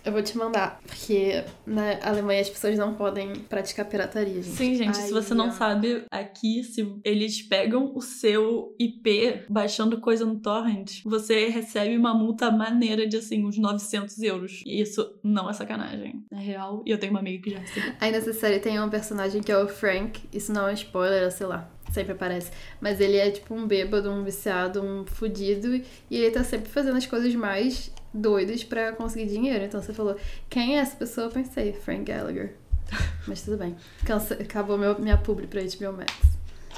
Eu 0.06 0.12
vou 0.12 0.22
te 0.22 0.38
mandar, 0.38 0.82
porque 0.86 1.44
na 1.66 1.98
Alemanha 2.04 2.42
as 2.42 2.50
pessoas 2.50 2.78
não 2.78 2.94
podem 2.94 3.34
praticar 3.36 3.86
pirataria, 3.86 4.42
gente. 4.42 4.56
Sim, 4.56 4.76
gente, 4.76 4.98
se 4.98 5.04
Ai, 5.04 5.12
você 5.12 5.34
não 5.34 5.48
ó. 5.48 5.52
sabe, 5.52 6.04
aqui, 6.12 6.62
se 6.64 6.94
eles 7.06 7.42
pegam 7.42 7.94
o 7.96 8.02
seu 8.02 8.76
IP 8.78 9.46
baixando 9.48 10.02
coisa 10.02 10.26
no 10.26 10.40
torrent, 10.40 11.02
você 11.06 11.48
recebe 11.48 11.96
uma 11.96 12.14
multa 12.14 12.52
maneira 12.52 13.08
de, 13.08 13.16
assim, 13.16 13.46
uns 13.46 13.58
900 13.58 14.22
euros. 14.24 14.62
E 14.66 14.82
isso 14.82 15.14
não 15.24 15.50
é 15.50 15.54
sacanagem. 15.54 16.22
É 16.32 16.36
real. 16.36 16.84
E 16.86 16.92
eu 16.92 16.98
tenho 16.98 17.14
uma 17.14 17.22
amiga 17.22 17.42
que 17.42 17.52
já 17.52 17.60
recebeu. 17.60 17.94
Aí 18.02 18.12
nessa 18.12 18.34
série 18.34 18.60
tem 18.60 18.82
um 18.82 18.90
personagem 18.90 19.42
que 19.42 19.52
é 19.52 19.58
o 19.58 19.70
Frank, 19.70 20.20
isso 20.34 20.52
não 20.52 20.68
é 20.68 20.74
spoiler, 20.74 21.32
sei 21.32 21.48
lá, 21.48 21.72
sempre 21.94 22.12
aparece. 22.12 22.52
Mas 22.82 23.00
ele 23.00 23.16
é 23.16 23.32
tipo 23.32 23.54
um 23.54 23.66
bêbado, 23.66 24.12
um 24.12 24.24
viciado, 24.24 24.84
um 24.84 25.06
fudido, 25.06 25.76
e 25.76 25.84
ele 26.18 26.32
tá 26.32 26.44
sempre 26.44 26.70
fazendo 26.70 26.98
as 26.98 27.06
coisas 27.06 27.34
mais 27.36 27.90
doidas 28.14 28.64
pra 28.64 28.92
conseguir 28.94 29.28
dinheiro. 29.28 29.64
Então 29.66 29.82
você 29.82 29.94
falou, 29.94 30.16
quem 30.50 30.76
é 30.78 30.80
essa 30.80 30.96
pessoa? 30.96 31.28
Eu 31.28 31.32
pensei, 31.32 31.74
Frank 31.74 32.04
Gallagher. 32.04 32.56
Mas 33.28 33.42
tudo 33.42 33.58
bem. 33.58 33.76
Cansa- 34.06 34.36
Acabou 34.36 34.78
meu, 34.78 35.00
minha 35.00 35.18
publi 35.18 35.48
pra 35.48 35.62
HBO 35.62 35.98
Max. 35.98 36.14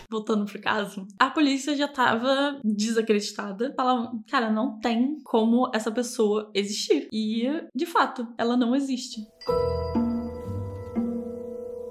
Voltando 0.10 0.45
pro 0.45 0.62
caso, 0.62 1.08
a 1.19 1.32
polícia 1.32 1.76
já 1.76 1.88
tava 1.88 2.60
desacreditada. 2.63 3.74
Falavam, 3.76 4.24
cara, 4.30 4.52
não 4.52 4.80
tem 4.80 5.17
como 5.24 5.71
essa 5.74 5.91
pessoa 5.91 6.52
existir. 6.54 7.08
E, 7.12 7.48
de 7.76 7.86
fato, 7.88 8.28
ela 8.38 8.56
não 8.56 8.76
existe. 8.76 9.26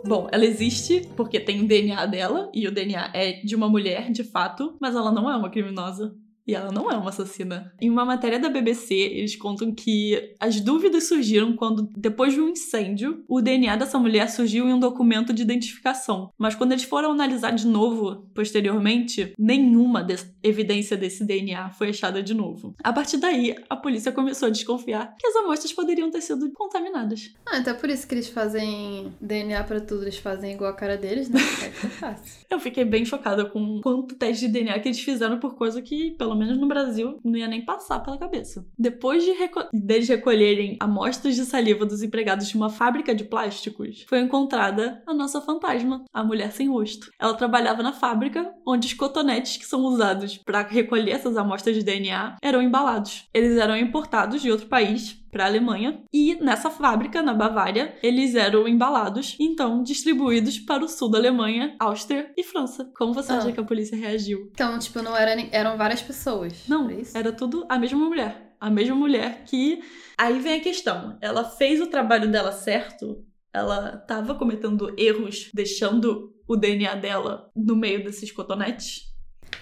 Bom, 0.07 0.29
ela 0.31 0.45
existe 0.45 1.09
porque 1.17 1.41
tem 1.41 1.63
o 1.65 1.67
DNA 1.67 2.05
dela, 2.07 2.51
e 2.55 2.69
o 2.69 2.73
DNA 2.73 3.11
é 3.15 3.33
de 3.43 3.57
uma 3.57 3.69
mulher, 3.69 4.13
de 4.13 4.23
fato, 4.23 4.77
mas 4.81 4.95
ela 4.95 5.11
não 5.11 5.31
é 5.31 5.35
uma 5.37 5.49
criminosa. 5.51 6.15
E 6.47 6.55
ela 6.55 6.71
não 6.71 6.91
é 6.91 6.97
uma 6.97 7.09
assassina. 7.11 7.73
Em 7.81 7.89
uma 7.89 8.05
matéria 8.05 8.39
da 8.39 8.49
BBC, 8.51 8.95
eles 8.95 9.35
contam 9.37 9.73
que 9.75 10.35
as 10.39 10.61
dúvidas 10.61 11.09
surgiram 11.09 11.55
quando, 11.57 11.89
depois 11.97 12.35
de 12.35 12.41
um 12.41 12.49
incêndio, 12.51 13.25
o 13.29 13.41
DNA 13.41 13.77
dessa 13.77 13.99
mulher 13.99 14.29
surgiu 14.29 14.69
em 14.69 14.75
um 14.75 14.79
documento 14.79 15.33
de 15.33 15.43
identificação. 15.43 16.31
Mas 16.39 16.55
quando 16.55 16.73
eles 16.73 16.85
foram 16.85 17.13
analisar 17.13 17.51
de 17.53 17.67
novo, 17.67 18.27
posteriormente, 18.35 19.33
nenhuma 19.39 20.03
des- 20.03 20.31
evidência 20.43 20.97
desse 20.97 21.25
DNA 21.25 21.71
foi 21.71 21.89
achada 21.91 22.23
de 22.23 22.35
novo. 22.35 22.75
A 22.83 22.93
partir 22.93 23.17
daí, 23.17 23.55
a 23.69 23.77
polícia 23.77 24.13
começou 24.13 24.49
a 24.49 24.51
desconfiar 24.51 25.15
que 25.19 25.27
as 25.27 25.37
amostras 25.37 25.73
poderiam 25.73 26.11
ter 26.11 26.21
sido 26.21 26.51
contaminadas. 26.53 27.33
Ah, 27.47 27.59
então 27.59 27.73
é 27.75 27.77
por 27.77 27.89
isso 27.91 28.07
que 28.07 28.15
eles 28.15 28.29
fazem 28.29 29.13
DNA 29.21 29.65
pra 29.65 29.81
tudo, 29.81 30.03
eles 30.03 30.19
fazem 30.19 30.53
igual 30.53 30.71
a 30.71 30.75
cara 30.75 30.97
deles, 30.97 31.29
né? 31.29 31.41
É 31.41 31.67
é 31.87 31.91
fácil. 31.91 32.47
Eu 32.51 32.61
fiquei 32.61 32.85
bem 32.85 33.05
chocada 33.05 33.45
com 33.45 33.81
quanto 33.81 34.15
teste 34.15 34.47
de 34.47 34.53
DNA 34.53 34.79
que 34.81 34.89
eles 34.89 35.01
fizeram 35.01 35.39
por 35.39 35.55
coisa 35.57 35.81
que, 35.83 36.13
pelo 36.13 36.34
menos 36.35 36.59
no 36.59 36.67
Brasil, 36.69 37.19
não 37.25 37.37
ia 37.37 37.49
nem 37.49 37.65
passar 37.65 38.01
pela 38.01 38.19
cabeça. 38.19 38.67
Depois 38.79 39.25
de 39.25 39.33
reco- 39.33 39.69
deles 39.73 40.09
recolherem 40.09 40.77
amostras 40.81 41.35
de 41.35 41.45
saliva 41.45 41.85
dos 41.87 42.03
empregados 42.03 42.49
de 42.49 42.57
uma 42.57 42.71
fábrica 42.71 43.15
de 43.15 43.25
plásticos, 43.25 44.05
foi 44.09 44.21
encontrada 44.21 45.03
a 45.07 45.15
nossa 45.15 45.41
fantasma, 45.41 46.05
a 46.13 46.25
mulher 46.25 46.53
sem 46.53 46.69
rosto. 46.69 47.11
Ela 47.19 47.35
trabalhava 47.35 47.83
na 47.83 47.93
fábrica 47.93 48.53
onde 48.67 48.87
os 48.87 48.95
cotonetes 48.95 49.57
que 49.57 49.67
são 49.67 49.81
usados 49.83 50.39
para 50.39 50.63
recolher 50.63 51.13
essas 51.13 51.37
amostras 51.37 51.75
de 51.77 51.83
DNA 51.83 52.37
eram 52.43 52.63
embalados. 52.63 53.29
Eles 53.33 53.57
eram 53.59 53.77
importados 53.77 54.41
de 54.43 54.51
outro 54.51 54.67
país 54.67 55.23
para 55.35 55.45
a 55.45 55.49
Alemanha 55.49 56.01
e 56.13 56.37
nessa 56.37 56.71
fábrica 56.71 57.21
na 57.21 57.35
Bavária 57.35 57.99
eles 58.05 58.37
eram 58.37 58.69
embalados 58.69 59.37
então 59.41 59.83
distribuídos 59.83 60.61
para 60.61 60.85
o 60.85 60.89
sul 60.89 61.11
da 61.11 61.19
Alemanha, 61.19 61.75
Áustria 61.81 62.33
e 62.37 62.45
França. 62.45 62.89
Como 62.97 63.13
você 63.13 63.33
Ah. 63.33 63.39
acha 63.39 63.51
que 63.53 63.59
a 63.59 63.65
polícia 63.65 63.97
reagiu? 63.99 64.49
Então, 64.53 64.79
tipo, 64.79 65.03
não 65.03 65.17
era, 65.17 65.33
eram 65.51 65.77
várias 65.77 66.01
pessoas. 66.01 66.53
Não, 66.69 66.89
Era 66.89 67.01
isso? 67.01 67.19
era 67.19 67.33
tudo 67.33 67.67
a 67.69 67.77
mesma 67.79 67.99
mulher. 68.09 68.55
A 68.61 68.71
mesma 68.71 68.95
mulher 68.95 69.43
que. 69.45 69.83
Aí 70.17 70.39
vem 70.39 70.55
a 70.55 70.61
questão. 70.63 71.19
Ela 71.21 71.43
fez 71.45 71.81
o 71.81 71.89
trabalho 71.89 72.31
dela 72.31 72.53
certo? 72.53 73.25
Ela 73.53 73.97
tava 74.07 74.37
cometendo 74.37 74.95
erros, 74.97 75.51
deixando 75.53 76.33
o 76.47 76.57
DNA 76.57 76.95
dela 76.95 77.51
no 77.57 77.75
meio 77.75 78.05
desses 78.05 78.31
cotonetes? 78.31 79.13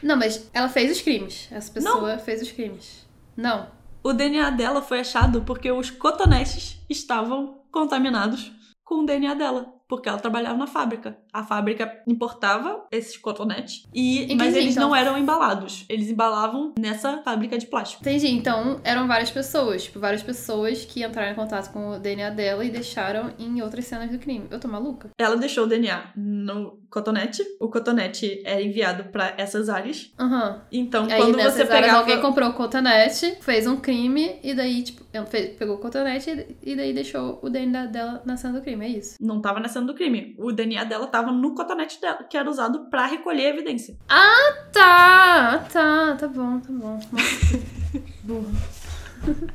Não, 0.02 0.16
mas 0.16 0.50
ela 0.52 0.68
fez 0.68 0.92
os 0.92 1.00
crimes. 1.00 1.48
Essa 1.50 1.72
pessoa 1.72 2.18
fez 2.18 2.42
os 2.42 2.52
crimes. 2.52 3.06
Não. 3.36 3.66
O 4.04 4.12
DNA 4.12 4.50
dela 4.50 4.82
foi 4.82 5.00
achado 5.00 5.42
porque 5.42 5.70
os 5.70 5.88
cotonetes 5.90 6.76
estavam 6.90 7.62
contaminados 7.70 8.50
com 8.84 9.02
o 9.02 9.06
DNA 9.06 9.34
dela. 9.34 9.72
Porque 9.92 10.08
ela 10.08 10.16
trabalhava 10.18 10.56
na 10.56 10.66
fábrica. 10.66 11.18
A 11.30 11.42
fábrica 11.44 12.00
importava 12.08 12.86
esses 12.90 13.18
cotonetes, 13.18 13.84
e, 13.94 14.34
mas 14.36 14.56
eles 14.56 14.74
então. 14.74 14.88
não 14.88 14.96
eram 14.96 15.18
embalados. 15.18 15.84
Eles 15.86 16.08
embalavam 16.08 16.72
nessa 16.78 17.18
fábrica 17.22 17.58
de 17.58 17.66
plástico. 17.66 18.02
Entendi. 18.02 18.28
Então, 18.28 18.80
eram 18.84 19.06
várias 19.06 19.30
pessoas. 19.30 19.84
Tipo, 19.84 20.00
várias 20.00 20.22
pessoas 20.22 20.86
que 20.86 21.04
entraram 21.04 21.32
em 21.32 21.34
contato 21.34 21.70
com 21.74 21.90
o 21.90 21.98
DNA 21.98 22.30
dela 22.30 22.64
e 22.64 22.70
deixaram 22.70 23.34
em 23.38 23.60
outras 23.60 23.84
cenas 23.84 24.10
do 24.10 24.18
crime. 24.18 24.46
Eu 24.50 24.58
tô 24.58 24.66
maluca? 24.66 25.10
Ela 25.18 25.36
deixou 25.36 25.64
o 25.64 25.66
DNA 25.66 26.12
no 26.16 26.80
cotonete. 26.88 27.42
O 27.60 27.68
cotonete 27.68 28.40
era 28.46 28.62
enviado 28.62 29.04
pra 29.10 29.34
essas 29.36 29.68
áreas. 29.68 30.10
Aham. 30.18 30.62
Então, 30.72 31.04
Aí, 31.04 31.20
quando 31.20 31.34
você 31.34 31.62
áreas, 31.62 31.68
pegava... 31.68 31.98
alguém 31.98 32.18
comprou 32.22 32.48
o 32.48 32.54
cotonete, 32.54 33.36
fez 33.42 33.66
um 33.66 33.76
crime, 33.76 34.38
e 34.42 34.54
daí, 34.54 34.82
tipo, 34.82 35.04
fez- 35.26 35.54
pegou 35.56 35.76
o 35.76 35.78
cotonete 35.78 36.30
e- 36.30 36.72
e 36.72 36.76
daí 36.76 36.94
deixou 36.94 37.38
o 37.42 37.50
DNA 37.50 37.86
dela 37.86 38.22
na 38.24 38.38
cena 38.38 38.54
do 38.58 38.62
crime. 38.62 38.86
É 38.86 38.88
isso. 38.88 39.16
Não 39.20 39.40
tava 39.42 39.60
na 39.60 39.68
cena 39.68 39.81
do 39.86 39.94
crime. 39.94 40.34
O 40.38 40.52
DNA 40.52 40.84
dela 40.84 41.06
tava 41.06 41.30
no 41.32 41.54
cotonete 41.54 42.00
dela, 42.00 42.24
que 42.24 42.36
era 42.36 42.48
usado 42.48 42.86
pra 42.90 43.06
recolher 43.06 43.46
a 43.46 43.50
evidência. 43.50 43.96
Tá, 44.72 45.58
tá, 45.72 46.16
tá 46.18 46.28
bom, 46.28 46.60
tá 46.60 46.68
bom. 46.70 46.98
Burra. 48.24 48.50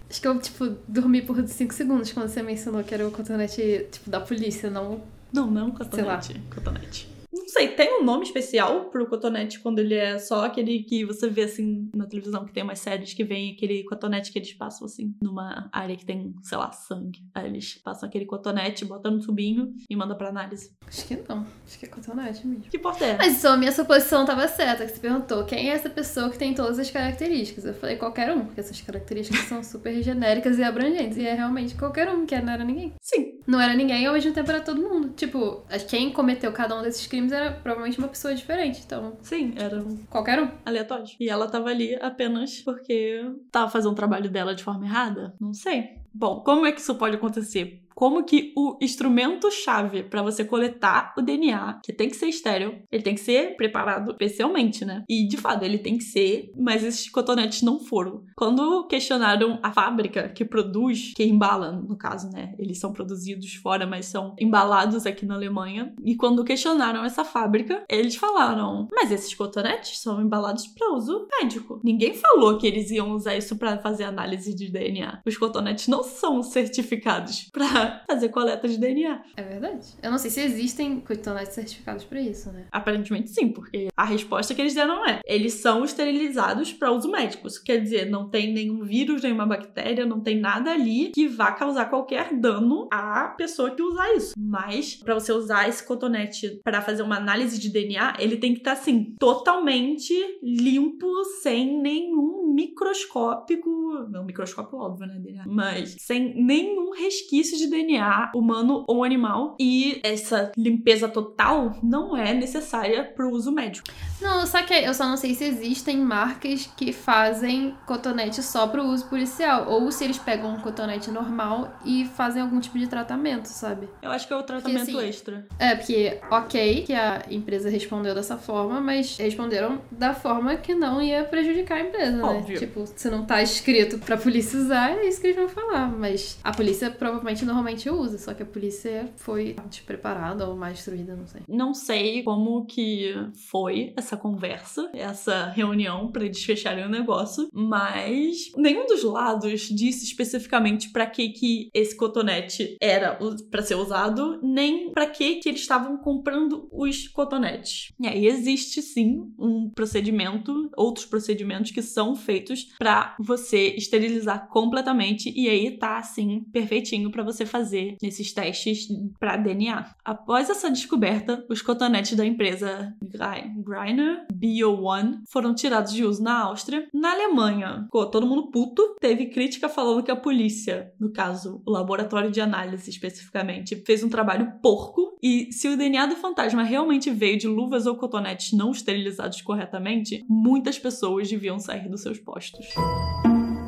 Acho 0.10 0.22
que 0.22 0.28
eu, 0.28 0.40
tipo, 0.40 0.78
dormi 0.88 1.22
por 1.22 1.46
5 1.46 1.74
segundos 1.74 2.12
quando 2.14 2.30
você 2.30 2.42
mencionou 2.42 2.84
que 2.84 2.94
era 2.94 3.06
o 3.06 3.12
cotonete, 3.12 3.88
tipo, 3.92 4.10
da 4.10 4.20
polícia, 4.22 4.70
não 4.70 5.02
Não, 5.34 5.48
não 5.48 5.76
Sei 5.92 6.04
lá. 6.04 6.20
cotonete. 6.54 7.17
Não 7.38 7.48
sei, 7.48 7.70
tem 7.70 8.02
um 8.02 8.04
nome 8.04 8.24
especial 8.24 8.86
pro 8.90 9.08
cotonete 9.08 9.60
quando 9.60 9.80
ele 9.80 9.96
é 9.96 10.18
só 10.18 10.46
aquele 10.46 10.84
que 10.84 11.06
você 11.06 11.30
vê 11.30 11.44
assim 11.44 11.90
na 11.96 12.06
televisão, 12.06 12.46
que 12.46 12.54
tem 12.54 12.64
umas 12.64 12.80
séries 12.80 13.14
que 13.14 13.24
vem 13.24 13.54
aquele 13.54 13.84
cotonete 13.84 14.32
que 14.32 14.40
eles 14.40 14.54
passam 14.54 14.86
assim 14.86 15.16
numa 15.22 15.70
área 15.72 15.96
que 15.96 16.06
tem, 16.06 16.34
sei 16.44 16.58
lá, 16.58 16.72
sangue. 16.72 17.20
Aí 17.34 17.46
eles 17.48 17.76
passam 17.76 18.08
aquele 18.08 18.26
cotonete, 18.26 18.86
botam 18.86 19.12
no 19.12 19.22
tubinho 19.22 19.74
e 19.90 19.96
mandam 19.96 20.18
pra 20.18 20.30
análise. 20.30 20.72
Acho 20.88 21.08
que 21.08 21.16
não. 21.28 21.46
Acho 21.66 21.80
que 21.80 21.86
é 21.86 21.90
cotonete 21.90 22.46
mesmo. 22.46 22.64
Que 22.64 22.80
porta 22.80 23.06
é? 23.06 23.18
Mas 23.18 23.38
só 23.38 23.50
a 23.50 23.58
minha 23.58 23.72
suposição 23.72 24.26
tava 24.26 24.48
certa, 24.48 24.86
que 24.86 24.92
você 24.92 25.00
perguntou 25.00 25.46
quem 25.46 25.70
é 25.70 25.74
essa 25.74 25.90
pessoa 25.90 26.30
que 26.30 26.38
tem 26.38 26.54
todas 26.54 26.80
as 26.80 26.90
características. 26.90 27.66
Eu 27.66 27.74
falei 27.74 27.96
qualquer 27.96 28.32
um, 28.34 28.46
porque 28.46 28.60
essas 28.60 28.80
características 28.82 29.46
são 29.46 29.64
super 29.64 30.02
genéricas 30.02 30.58
e 30.58 30.64
abrangentes. 30.64 31.18
E 31.18 31.26
é 31.26 31.34
realmente 31.34 31.76
qualquer 31.76 32.10
um, 32.10 32.26
que 32.26 32.40
não 32.40 32.54
era 32.54 32.64
ninguém. 32.64 32.94
Sim. 33.02 33.40
Não 33.46 33.62
era 33.62 33.74
ninguém 33.74 34.06
ao 34.06 34.14
mesmo 34.14 34.34
tempo 34.34 34.50
era 34.50 34.62
todo 34.62 34.82
mundo. 34.82 35.10
Tipo, 35.16 35.66
quem 35.88 36.12
cometeu 36.12 36.52
cada 36.52 36.78
um 36.78 36.82
desses 36.82 37.08
crimes 37.08 37.27
era 37.32 37.52
provavelmente 37.52 38.00
uma 38.00 38.08
pessoa 38.08 38.34
diferente. 38.34 38.82
Então. 38.86 39.18
Sim, 39.22 39.54
era 39.58 39.84
qualquer 40.10 40.42
um. 40.42 40.50
Aleatório. 40.66 41.06
E 41.20 41.30
ela 41.30 41.50
tava 41.50 41.70
ali 41.70 41.96
apenas 42.02 42.62
porque 42.62 43.22
tava 43.52 43.70
fazendo 43.70 43.92
o 43.92 43.96
trabalho 43.96 44.30
dela 44.30 44.56
de 44.56 44.64
forma 44.64 44.86
errada? 44.86 45.34
Não 45.40 45.54
sei. 45.54 45.98
Bom, 46.14 46.42
como 46.42 46.66
é 46.66 46.72
que 46.72 46.82
isso 46.82 46.96
pode 46.96 47.16
acontecer? 47.16 47.82
como 47.98 48.24
que 48.24 48.54
o 48.56 48.78
instrumento-chave 48.80 50.04
para 50.04 50.22
você 50.22 50.46
coletar 50.46 51.16
o 51.18 51.22
DNA, 51.22 51.80
que 51.84 51.92
tem 51.92 52.08
que 52.08 52.16
ser 52.16 52.28
estéreo, 52.28 52.84
ele 52.92 53.02
tem 53.02 53.16
que 53.16 53.22
ser 53.22 53.56
preparado 53.56 54.12
especialmente, 54.12 54.86
né? 54.86 55.04
E 55.10 55.28
de 55.28 55.36
fato, 55.36 55.64
ele 55.64 55.80
tem 55.80 55.98
que 55.98 56.04
ser, 56.04 56.52
mas 56.56 56.84
esses 56.84 57.10
cotonetes 57.10 57.64
não 57.64 57.80
foram. 57.80 58.24
Quando 58.36 58.86
questionaram 58.86 59.60
a 59.64 59.72
fábrica 59.72 60.30
que 60.30 60.46
produz, 60.46 61.12
que 61.16 61.24
embala, 61.24 61.72
no 61.72 61.98
caso, 61.98 62.30
né? 62.30 62.54
Eles 62.60 62.78
são 62.78 62.94
produzidos 62.94 63.56
fora, 63.56 63.88
mas 63.88 64.06
são 64.06 64.36
embalados 64.40 65.08
aqui 65.08 65.26
na 65.26 65.34
Alemanha. 65.34 65.92
E 66.06 66.16
quando 66.16 66.44
questionaram 66.44 67.04
essa 67.04 67.26
fábrica, 67.26 67.84
eles 67.90 68.16
falaram: 68.16 68.88
Mas 68.92 69.12
esses 69.12 69.34
cotonetes 69.34 70.00
são 70.00 70.22
embalados 70.22 70.68
para 70.68 70.94
uso 70.94 71.28
médico. 71.42 71.82
Ninguém 71.84 72.14
falou 72.14 72.60
que 72.60 72.68
eles 72.68 72.92
iam 72.92 73.14
usar 73.14 73.36
isso 73.36 73.56
para 73.56 73.80
fazer 73.80 74.04
análise 74.04 74.54
de 74.54 74.70
DNA. 74.70 75.24
Os 75.26 75.36
cotonetes 75.36 75.88
não 75.88 76.04
são 76.08 76.42
certificados 76.44 77.50
para 77.52 78.04
fazer 78.10 78.30
coleta 78.30 78.68
de 78.68 78.78
DNA. 78.78 79.22
É 79.36 79.44
verdade. 79.44 79.88
Eu 80.02 80.12
não 80.12 80.18
sei 80.18 80.32
se 80.32 80.42
existem 80.42 81.00
cotonetes 81.00 81.54
certificados 81.54 82.04
para 82.04 82.22
isso, 82.22 82.52
né? 82.52 82.66
Aparentemente 82.72 83.30
sim, 83.30 83.50
porque 83.50 83.88
a 83.96 84.06
resposta 84.06 84.54
que 84.54 84.62
eles 84.62 84.74
deram 84.74 85.06
é: 85.06 85.20
eles 85.26 85.54
são 85.56 85.84
esterilizados 85.84 86.74
para 86.74 86.92
uso 86.92 87.10
médico. 87.10 87.48
Isso 87.48 87.64
quer 87.64 87.82
dizer, 87.82 88.10
não 88.10 88.30
tem 88.30 88.54
nenhum 88.54 88.84
vírus, 88.84 89.24
nenhuma 89.24 89.46
bactéria, 89.46 90.06
não 90.06 90.22
tem 90.22 90.40
nada 90.40 90.72
ali 90.72 91.12
que 91.14 91.28
vá 91.28 91.52
causar 91.52 91.90
qualquer 91.90 92.34
dano 92.34 92.88
à 92.92 93.34
pessoa 93.38 93.72
que 93.72 93.82
usar 93.82 94.14
isso. 94.16 94.34
Mas 94.38 94.96
para 94.96 95.14
você 95.14 95.32
usar 95.32 95.68
esse 95.68 95.86
cotonete 95.86 96.60
para 96.64 96.82
fazer 96.82 97.04
uma 97.04 97.18
análise 97.18 97.60
de 97.60 97.70
DNA, 97.70 98.16
ele 98.20 98.38
tem 98.38 98.54
que 98.54 98.60
estar 98.60 98.76
tá, 98.76 98.82
assim 98.82 99.16
totalmente 99.20 100.14
limpo, 100.42 101.08
sem 101.42 101.82
nenhum 101.82 102.47
microscópico, 102.58 103.70
não 104.10 104.26
microscópio 104.26 104.80
óbvio, 104.80 105.06
né, 105.06 105.20
DNA, 105.20 105.44
mas 105.46 105.96
sem 106.00 106.34
nenhum 106.44 106.92
resquício 106.92 107.56
de 107.56 107.68
DNA 107.68 108.32
humano 108.36 108.84
ou 108.88 109.04
animal 109.04 109.56
e 109.60 110.00
essa 110.04 110.52
limpeza 110.58 111.08
total 111.08 111.78
não 111.84 112.18
é 112.18 112.34
necessária 112.34 113.04
para 113.04 113.28
o 113.28 113.32
uso 113.32 113.52
médico. 113.52 113.88
Não, 114.20 114.46
só 114.48 114.64
que 114.64 114.74
eu 114.74 114.94
só 114.96 115.08
não 115.08 115.16
sei 115.16 115.36
se 115.36 115.44
existem 115.44 115.98
marcas 115.98 116.66
que 116.76 116.92
fazem 116.92 117.76
cotonete 117.86 118.42
só 118.42 118.66
para 118.66 118.82
o 118.82 118.88
uso 118.88 119.08
policial 119.08 119.70
ou 119.70 119.92
se 119.92 120.04
eles 120.04 120.18
pegam 120.18 120.56
um 120.56 120.60
cotonete 120.60 121.12
normal 121.12 121.78
e 121.86 122.06
fazem 122.06 122.42
algum 122.42 122.60
tipo 122.60 122.80
de 122.80 122.88
tratamento, 122.88 123.46
sabe? 123.46 123.88
Eu 124.02 124.10
acho 124.10 124.28
que 124.28 124.34
é 124.34 124.36
o 124.36 124.42
tratamento 124.42 124.86
porque, 124.86 124.98
assim, 124.98 125.08
extra. 125.10 125.48
É, 125.60 125.76
porque 125.76 126.20
ok 126.32 126.84
que 126.84 126.94
a 126.94 127.24
empresa 127.30 127.70
respondeu 127.70 128.16
dessa 128.16 128.38
forma, 128.38 128.82
mas 128.82 129.16
responderam 129.18 129.82
da 129.92 130.16
forma 130.16 130.56
que 130.56 130.74
não 130.74 131.00
ia 131.00 131.24
prejudicar 131.24 131.78
a 131.78 131.82
empresa, 131.82 132.18
né? 132.18 132.47
Óbvio. 132.48 132.60
Tipo, 132.60 132.86
se 132.88 133.10
não 133.10 133.26
tá 133.26 133.42
escrito 133.42 134.00
pra 134.00 134.18
polícia 134.18 134.60
usar, 134.60 134.98
é 134.98 135.08
isso 135.08 135.20
que 135.20 135.28
eles 135.28 135.38
vão 135.38 135.50
falar. 135.50 135.92
Mas 135.92 136.40
a 136.44 136.54
polícia 136.54 136.90
provavelmente 136.90 137.46
normalmente 137.46 137.90
usa, 137.90 138.18
só 138.18 138.34
que 138.34 138.44
a 138.44 138.46
polícia 138.46 139.12
foi 139.18 139.56
despreparada 139.70 140.48
ou 140.48 140.56
mais 140.56 140.78
destruída, 140.78 141.16
não 141.16 141.28
sei. 141.28 141.42
Não 141.48 141.74
sei 141.74 142.24
como 142.24 142.66
que 142.66 143.14
foi 143.50 143.94
essa 143.98 144.16
conversa, 144.16 144.90
essa 144.94 145.48
reunião 145.48 146.12
para 146.12 146.26
eles 146.26 146.44
fecharem 146.44 146.86
o 146.86 146.90
negócio, 146.90 147.50
mas 147.52 148.52
nenhum 148.56 148.86
dos 148.86 149.04
lados 149.04 149.62
disse 149.70 150.06
especificamente 150.06 150.90
para 150.90 151.06
que 151.06 151.30
que 151.30 151.70
esse 151.74 151.96
cotonete 151.96 152.78
era 152.82 153.18
para 153.50 153.62
ser 153.62 153.76
usado, 153.76 154.40
nem 154.42 154.92
para 154.92 155.08
que 155.08 155.36
que 155.36 155.50
eles 155.50 155.62
estavam 155.62 155.98
comprando 155.98 156.68
os 156.72 157.08
cotonetes. 157.08 157.92
E 158.00 158.08
aí 158.08 158.28
existe 158.28 158.82
sim 158.82 159.34
um 159.38 159.70
procedimento, 159.70 160.70
outros 160.78 161.06
procedimentos 161.06 161.72
que 161.72 161.82
são 161.82 162.16
feitos 162.16 162.37
para 162.78 163.16
você 163.20 163.70
esterilizar 163.76 164.48
completamente 164.50 165.32
e 165.36 165.50
aí 165.50 165.78
tá 165.78 165.98
assim 165.98 166.46
perfeitinho 166.52 167.12
para 167.12 167.24
você 167.24 167.46
fazer 167.46 167.98
esses 168.02 168.34
testes 168.34 168.88
para 169.20 169.38
DNA. 169.38 169.94
Após 170.04 170.50
essa 170.50 170.70
descoberta, 170.70 171.46
os 171.50 171.62
cotonetes 171.62 172.16
da 172.16 172.26
empresa 172.26 172.96
Greiner 173.02 174.26
Bio 174.34 174.84
One 174.84 175.20
foram 175.28 175.54
tirados 175.54 175.94
de 175.94 176.04
uso 176.04 176.24
na 176.24 176.44
Áustria. 176.44 176.88
Na 176.94 177.12
Alemanha, 177.12 177.84
ficou 177.86 178.10
todo 178.10 178.28
mundo 178.28 178.50
puto. 178.50 178.96
Teve 179.00 179.28
crítica 179.28 179.70
falando 179.70 180.04
que 180.04 180.12
a 180.12 180.16
polícia, 180.16 180.92
no 181.00 181.12
caso, 181.12 181.62
o 181.66 181.72
laboratório 181.72 182.32
de 182.32 182.42
análise 182.42 182.90
especificamente, 182.90 183.76
fez 183.86 184.04
um 184.04 184.10
trabalho 184.10 184.54
porco. 184.62 185.18
E 185.22 185.52
se 185.52 185.68
o 185.68 185.78
DNA 185.78 186.06
do 186.08 186.16
fantasma 186.16 186.64
realmente 186.64 187.10
veio 187.10 187.38
de 187.38 187.48
luvas 187.48 187.86
ou 187.86 187.96
cotonetes 187.96 188.54
não 188.54 188.72
esterilizados 188.72 189.42
corretamente, 189.42 190.24
muitas 190.28 190.78
pessoas 190.78 191.30
deviam 191.30 191.60
sair 191.60 191.90
dos 191.90 192.02
seus 192.02 192.20
postos. 192.28 192.68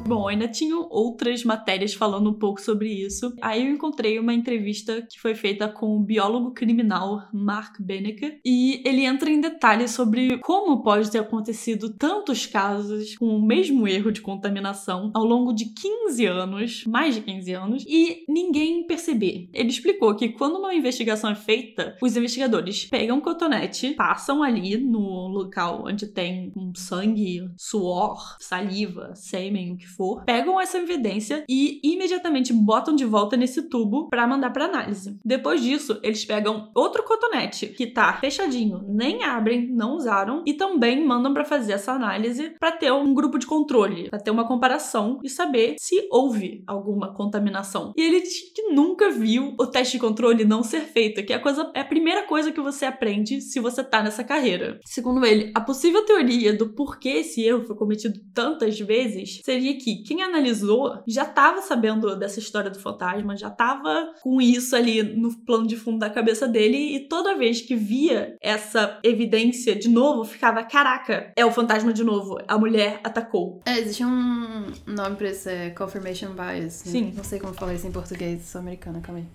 Bom, 0.09 0.27
ainda 0.27 0.47
tinham 0.47 0.87
outras 0.89 1.43
matérias 1.43 1.93
falando 1.93 2.31
um 2.31 2.33
pouco 2.33 2.59
sobre 2.59 2.91
isso. 2.91 3.31
Aí 3.43 3.63
eu 3.63 3.71
encontrei 3.71 4.17
uma 4.17 4.33
entrevista 4.33 5.03
que 5.07 5.19
foi 5.19 5.35
feita 5.35 5.67
com 5.67 5.95
o 5.95 5.99
biólogo 5.99 6.51
criminal 6.51 7.27
Mark 7.31 7.75
Benecke 7.79 8.39
e 8.43 8.81
ele 8.83 9.05
entra 9.05 9.29
em 9.29 9.39
detalhes 9.39 9.91
sobre 9.91 10.39
como 10.39 10.81
pode 10.81 11.11
ter 11.11 11.19
acontecido 11.19 11.93
tantos 11.95 12.47
casos 12.47 13.15
com 13.17 13.27
o 13.27 13.45
mesmo 13.45 13.87
erro 13.87 14.11
de 14.11 14.19
contaminação 14.19 15.11
ao 15.13 15.23
longo 15.23 15.53
de 15.53 15.65
15 15.65 16.25
anos, 16.25 16.85
mais 16.87 17.13
de 17.13 17.21
15 17.21 17.53
anos, 17.53 17.85
e 17.87 18.25
ninguém 18.27 18.87
perceber. 18.87 19.47
Ele 19.53 19.69
explicou 19.69 20.15
que 20.15 20.29
quando 20.29 20.57
uma 20.57 20.73
investigação 20.73 21.29
é 21.29 21.35
feita, 21.35 21.95
os 22.01 22.17
investigadores 22.17 22.85
pegam 22.85 23.19
um 23.19 23.21
cotonete, 23.21 23.91
passam 23.91 24.41
ali 24.41 24.75
no 24.75 25.27
local 25.27 25.83
onde 25.85 26.07
tem 26.07 26.51
um 26.57 26.73
sangue, 26.73 27.47
suor, 27.55 28.37
saliva, 28.39 29.13
sêmen, 29.13 29.73
o 29.73 29.77
que 29.77 29.87
for 29.98 29.98
for, 29.99 30.23
pegam 30.23 30.61
essa 30.61 30.77
evidência 30.77 31.43
e 31.49 31.81
imediatamente 31.83 32.53
botam 32.53 32.95
de 32.95 33.03
volta 33.03 33.35
nesse 33.35 33.63
tubo 33.63 34.07
para 34.09 34.25
mandar 34.25 34.51
para 34.51 34.63
análise. 34.63 35.19
Depois 35.25 35.61
disso, 35.61 35.99
eles 36.01 36.23
pegam 36.23 36.71
outro 36.73 37.03
cotonete 37.03 37.67
que 37.67 37.87
tá 37.87 38.13
fechadinho, 38.13 38.81
nem 38.87 39.25
abrem, 39.25 39.67
não 39.69 39.95
usaram 39.95 40.41
e 40.45 40.53
também 40.53 41.05
mandam 41.05 41.33
para 41.33 41.43
fazer 41.43 41.73
essa 41.73 41.91
análise 41.91 42.55
para 42.57 42.71
ter 42.71 42.93
um 42.93 43.13
grupo 43.13 43.37
de 43.37 43.45
controle, 43.45 44.09
para 44.09 44.19
ter 44.19 44.31
uma 44.31 44.47
comparação 44.47 45.19
e 45.21 45.29
saber 45.29 45.75
se 45.77 46.07
houve 46.09 46.63
alguma 46.65 47.13
contaminação. 47.13 47.91
E 47.97 48.01
ele 48.01 48.21
diz 48.21 48.53
que 48.53 48.69
nunca 48.71 49.09
viu 49.09 49.53
o 49.59 49.67
teste 49.67 49.97
de 49.97 50.01
controle 50.01 50.45
não 50.45 50.63
ser 50.63 50.81
feito, 50.81 51.25
que 51.25 51.33
é 51.33 51.35
a 51.35 51.41
coisa 51.41 51.69
é 51.75 51.81
a 51.81 51.85
primeira 51.85 52.25
coisa 52.25 52.53
que 52.53 52.61
você 52.61 52.85
aprende 52.85 53.41
se 53.41 53.59
você 53.59 53.83
tá 53.83 54.01
nessa 54.01 54.23
carreira. 54.23 54.79
Segundo 54.85 55.25
ele, 55.25 55.51
a 55.53 55.59
possível 55.59 56.05
teoria 56.05 56.55
do 56.55 56.69
porquê 56.69 57.09
esse 57.09 57.43
erro 57.43 57.65
foi 57.65 57.75
cometido 57.75 58.19
tantas 58.33 58.79
vezes 58.79 59.41
seria 59.43 59.77
que 59.77 59.88
que 59.97 60.03
quem 60.03 60.21
analisou 60.21 61.01
já 61.07 61.23
estava 61.23 61.61
sabendo 61.61 62.15
dessa 62.15 62.39
história 62.39 62.69
do 62.69 62.79
fantasma, 62.79 63.37
já 63.37 63.47
estava 63.47 64.13
com 64.21 64.41
isso 64.41 64.75
ali 64.75 65.03
no 65.03 65.35
plano 65.45 65.67
de 65.67 65.75
fundo 65.75 65.99
da 65.99 66.09
cabeça 66.09 66.47
dele 66.47 66.95
e 66.95 66.99
toda 66.99 67.37
vez 67.37 67.61
que 67.61 67.75
via 67.75 68.35
essa 68.41 68.99
evidência 69.03 69.75
de 69.75 69.89
novo, 69.89 70.23
ficava: 70.23 70.63
caraca, 70.63 71.31
é 71.35 71.45
o 71.45 71.51
fantasma 71.51 71.93
de 71.93 72.03
novo, 72.03 72.37
a 72.47 72.57
mulher 72.57 72.99
atacou. 73.03 73.61
É, 73.65 73.79
existe 73.79 74.03
um 74.03 74.71
nome 74.85 75.15
pra 75.15 75.29
isso, 75.29 75.49
é 75.49 75.69
confirmation 75.71 76.29
bias. 76.29 76.83
Né? 76.85 76.91
Sim. 76.91 77.13
Não 77.15 77.23
sei 77.23 77.39
como 77.39 77.53
falar 77.53 77.73
isso 77.73 77.87
em 77.87 77.91
português, 77.91 78.43
sou 78.43 78.61
americana, 78.61 78.99
calma 79.01 79.19
aí. 79.19 79.25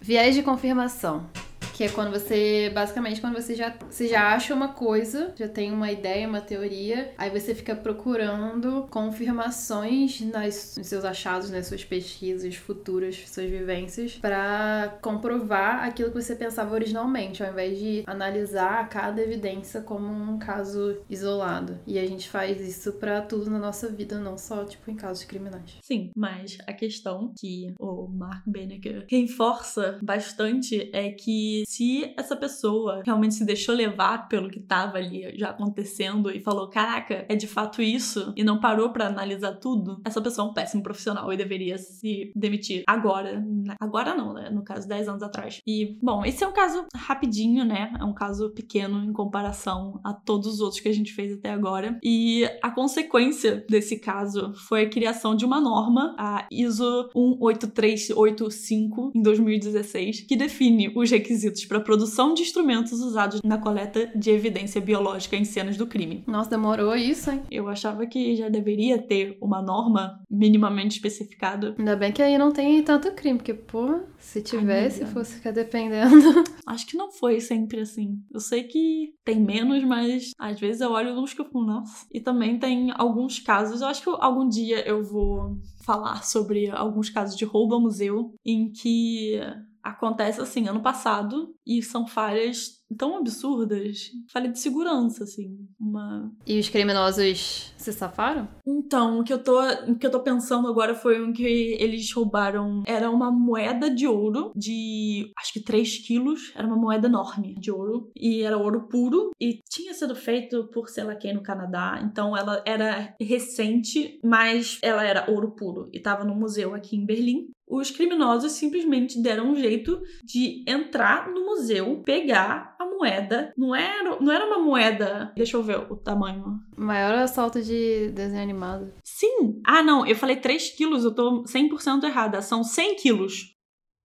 Viés 0.00 0.34
de 0.34 0.42
confirmação. 0.42 1.26
Que 1.72 1.84
é 1.84 1.88
quando 1.88 2.10
você, 2.10 2.70
basicamente, 2.74 3.20
quando 3.20 3.34
você 3.34 3.54
já, 3.54 3.74
você 3.90 4.06
já 4.06 4.34
acha 4.34 4.54
uma 4.54 4.68
coisa, 4.68 5.32
já 5.36 5.48
tem 5.48 5.72
uma 5.72 5.90
ideia, 5.90 6.28
uma 6.28 6.40
teoria, 6.40 7.12
aí 7.16 7.30
você 7.30 7.54
fica 7.54 7.74
procurando 7.74 8.86
confirmações 8.90 10.20
nas, 10.20 10.76
nos 10.76 10.86
seus 10.86 11.04
achados, 11.04 11.50
nas 11.50 11.66
suas 11.66 11.84
pesquisas 11.84 12.54
futuras, 12.54 13.24
suas 13.26 13.50
vivências, 13.50 14.12
para 14.14 14.98
comprovar 15.00 15.84
aquilo 15.84 16.10
que 16.10 16.20
você 16.20 16.34
pensava 16.36 16.74
originalmente, 16.74 17.42
ao 17.42 17.50
invés 17.50 17.78
de 17.78 18.02
analisar 18.06 18.88
cada 18.88 19.22
evidência 19.22 19.80
como 19.80 20.06
um 20.06 20.38
caso 20.38 20.98
isolado. 21.08 21.78
E 21.86 21.98
a 21.98 22.06
gente 22.06 22.28
faz 22.28 22.60
isso 22.60 22.92
para 22.94 23.22
tudo 23.22 23.50
na 23.50 23.58
nossa 23.58 23.88
vida, 23.88 24.18
não 24.18 24.36
só, 24.36 24.64
tipo, 24.64 24.90
em 24.90 24.96
casos 24.96 25.24
criminais. 25.24 25.78
Sim, 25.82 26.10
mas 26.16 26.58
a 26.66 26.72
questão 26.72 27.32
que 27.38 27.74
o 27.78 28.06
Mark 28.08 28.42
Benecke 28.46 29.04
reforça 29.08 29.98
bastante 30.02 30.90
é 30.92 31.10
que 31.10 31.61
Se 31.66 32.12
essa 32.16 32.36
pessoa 32.36 33.02
realmente 33.04 33.34
se 33.34 33.44
deixou 33.44 33.74
levar 33.74 34.28
pelo 34.28 34.50
que 34.50 34.60
tava 34.60 34.98
ali 34.98 35.36
já 35.36 35.50
acontecendo 35.50 36.30
e 36.30 36.40
falou: 36.40 36.68
caraca, 36.68 37.24
é 37.28 37.34
de 37.34 37.46
fato 37.46 37.82
isso, 37.82 38.32
e 38.36 38.44
não 38.44 38.60
parou 38.60 38.90
para 38.90 39.06
analisar 39.06 39.52
tudo, 39.54 40.00
essa 40.04 40.20
pessoa 40.20 40.46
é 40.46 40.50
um 40.50 40.54
péssimo 40.54 40.82
profissional 40.82 41.32
e 41.32 41.36
deveria 41.36 41.78
se 41.78 42.32
demitir 42.34 42.82
agora. 42.86 43.44
Agora 43.80 44.14
não, 44.14 44.32
né? 44.32 44.50
No 44.50 44.62
caso, 44.62 44.88
10 44.88 45.08
anos 45.08 45.22
atrás. 45.22 45.60
E, 45.66 45.98
bom, 46.02 46.24
esse 46.24 46.42
é 46.42 46.48
um 46.48 46.52
caso 46.52 46.84
rapidinho, 46.94 47.64
né? 47.64 47.92
É 47.98 48.04
um 48.04 48.14
caso 48.14 48.50
pequeno 48.50 49.04
em 49.04 49.12
comparação 49.12 50.00
a 50.04 50.12
todos 50.12 50.46
os 50.46 50.60
outros 50.60 50.80
que 50.80 50.88
a 50.88 50.94
gente 50.94 51.12
fez 51.12 51.32
até 51.32 51.50
agora. 51.50 51.98
E 52.02 52.44
a 52.62 52.70
consequência 52.70 53.64
desse 53.68 53.98
caso 53.98 54.52
foi 54.68 54.82
a 54.82 54.90
criação 54.90 55.34
de 55.34 55.44
uma 55.44 55.60
norma, 55.60 56.14
a 56.18 56.46
ISO 56.50 57.08
18385, 57.14 59.12
em 59.14 59.22
2016, 59.22 60.22
que 60.22 60.36
define 60.36 60.92
os 60.94 61.10
requisitos 61.10 61.51
para 61.66 61.80
produção 61.80 62.34
de 62.34 62.42
instrumentos 62.42 63.00
usados 63.00 63.40
na 63.44 63.58
coleta 63.58 64.10
de 64.14 64.30
evidência 64.30 64.80
biológica 64.80 65.36
em 65.36 65.44
cenas 65.44 65.76
do 65.76 65.86
crime. 65.86 66.24
Nossa, 66.26 66.50
demorou 66.50 66.94
isso, 66.94 67.30
hein? 67.30 67.42
Eu 67.50 67.68
achava 67.68 68.06
que 68.06 68.36
já 68.36 68.48
deveria 68.48 69.00
ter 69.00 69.36
uma 69.40 69.62
norma 69.62 70.20
minimamente 70.30 70.96
especificada. 70.96 71.74
Ainda 71.78 71.96
bem 71.96 72.12
que 72.12 72.22
aí 72.22 72.38
não 72.38 72.52
tem 72.52 72.82
tanto 72.82 73.12
crime, 73.12 73.38
porque, 73.38 73.54
pô, 73.54 74.00
se 74.18 74.42
tivesse, 74.42 75.04
Ai, 75.04 75.10
fosse 75.10 75.36
ficar 75.36 75.50
dependendo. 75.50 76.44
Acho 76.66 76.86
que 76.86 76.96
não 76.96 77.10
foi 77.10 77.40
sempre 77.40 77.80
assim. 77.80 78.18
Eu 78.32 78.40
sei 78.40 78.64
que 78.64 79.14
tem 79.24 79.40
menos, 79.40 79.84
mas 79.84 80.30
às 80.38 80.58
vezes 80.58 80.80
eu 80.80 80.90
olho 80.90 81.18
uns 81.18 81.34
que 81.34 81.40
eu 81.40 81.50
falo, 81.50 81.66
nossa. 81.66 82.06
E 82.12 82.20
também 82.20 82.58
tem 82.58 82.92
alguns 82.96 83.38
casos, 83.38 83.80
eu 83.80 83.88
acho 83.88 84.02
que 84.02 84.10
algum 84.20 84.48
dia 84.48 84.86
eu 84.86 85.02
vou 85.02 85.58
falar 85.84 86.24
sobre 86.24 86.70
alguns 86.70 87.10
casos 87.10 87.36
de 87.36 87.44
roubo 87.44 87.74
ao 87.74 87.80
museu 87.80 88.34
em 88.44 88.70
que 88.70 89.40
acontece 89.82 90.40
assim, 90.40 90.68
ano 90.68 90.80
passado, 90.80 91.54
e 91.66 91.82
são 91.82 92.06
falhas 92.06 92.82
tão 92.96 93.16
absurdas. 93.16 94.10
Falha 94.30 94.50
de 94.50 94.58
segurança, 94.58 95.24
assim. 95.24 95.66
Uma. 95.80 96.32
E 96.46 96.58
os 96.58 96.68
criminosos 96.68 97.72
se 97.76 97.92
safaram? 97.92 98.48
Então, 98.66 99.20
o 99.20 99.24
que 99.24 99.32
eu 99.32 99.42
tô, 99.42 99.60
o 99.88 99.96
que 99.96 100.06
eu 100.06 100.10
tô 100.10 100.20
pensando 100.20 100.68
agora 100.68 100.94
foi 100.94 101.22
um 101.22 101.32
que 101.32 101.76
eles 101.80 102.12
roubaram. 102.12 102.82
Era 102.86 103.10
uma 103.10 103.30
moeda 103.30 103.90
de 103.90 104.06
ouro 104.06 104.52
de 104.54 105.32
acho 105.38 105.52
que 105.52 105.60
3 105.60 106.06
quilos. 106.06 106.52
Era 106.54 106.66
uma 106.66 106.76
moeda 106.76 107.08
enorme 107.08 107.54
de 107.58 107.70
ouro. 107.70 108.10
E 108.16 108.42
era 108.42 108.58
ouro 108.58 108.88
puro. 108.88 109.30
E 109.40 109.60
tinha 109.68 109.94
sido 109.94 110.14
feito 110.14 110.68
por 110.68 110.88
sei 110.88 111.04
lá 111.04 111.14
quem 111.14 111.34
no 111.34 111.42
Canadá. 111.42 112.00
Então 112.04 112.36
ela 112.36 112.62
era 112.66 113.14
recente, 113.20 114.20
mas 114.22 114.78
ela 114.82 115.04
era 115.04 115.30
ouro 115.30 115.52
puro. 115.52 115.88
E 115.92 116.00
tava 116.00 116.24
no 116.24 116.34
museu 116.34 116.74
aqui 116.74 116.96
em 116.96 117.06
Berlim 117.06 117.48
os 117.72 117.90
criminosos 117.90 118.52
simplesmente 118.52 119.18
deram 119.18 119.50
um 119.50 119.56
jeito 119.56 120.02
de 120.22 120.62
entrar 120.68 121.30
no 121.30 121.46
museu, 121.46 122.02
pegar 122.04 122.76
a 122.78 122.84
moeda. 122.84 123.50
Não 123.56 123.74
era, 123.74 124.20
não 124.20 124.30
era 124.30 124.46
uma 124.46 124.58
moeda. 124.58 125.32
Deixa 125.34 125.56
eu 125.56 125.62
ver 125.62 125.78
o 125.90 125.96
tamanho. 125.96 126.60
Maior 126.76 127.14
assalto 127.14 127.62
de 127.62 128.10
desenho 128.10 128.42
animado. 128.42 128.92
Sim. 129.02 129.62
Ah, 129.66 129.82
não. 129.82 130.06
Eu 130.06 130.14
falei 130.14 130.36
3 130.36 130.76
quilos, 130.76 131.02
eu 131.02 131.14
tô 131.14 131.44
100% 131.44 132.04
errada. 132.04 132.42
São 132.42 132.62
100 132.62 132.96
quilos. 132.96 133.56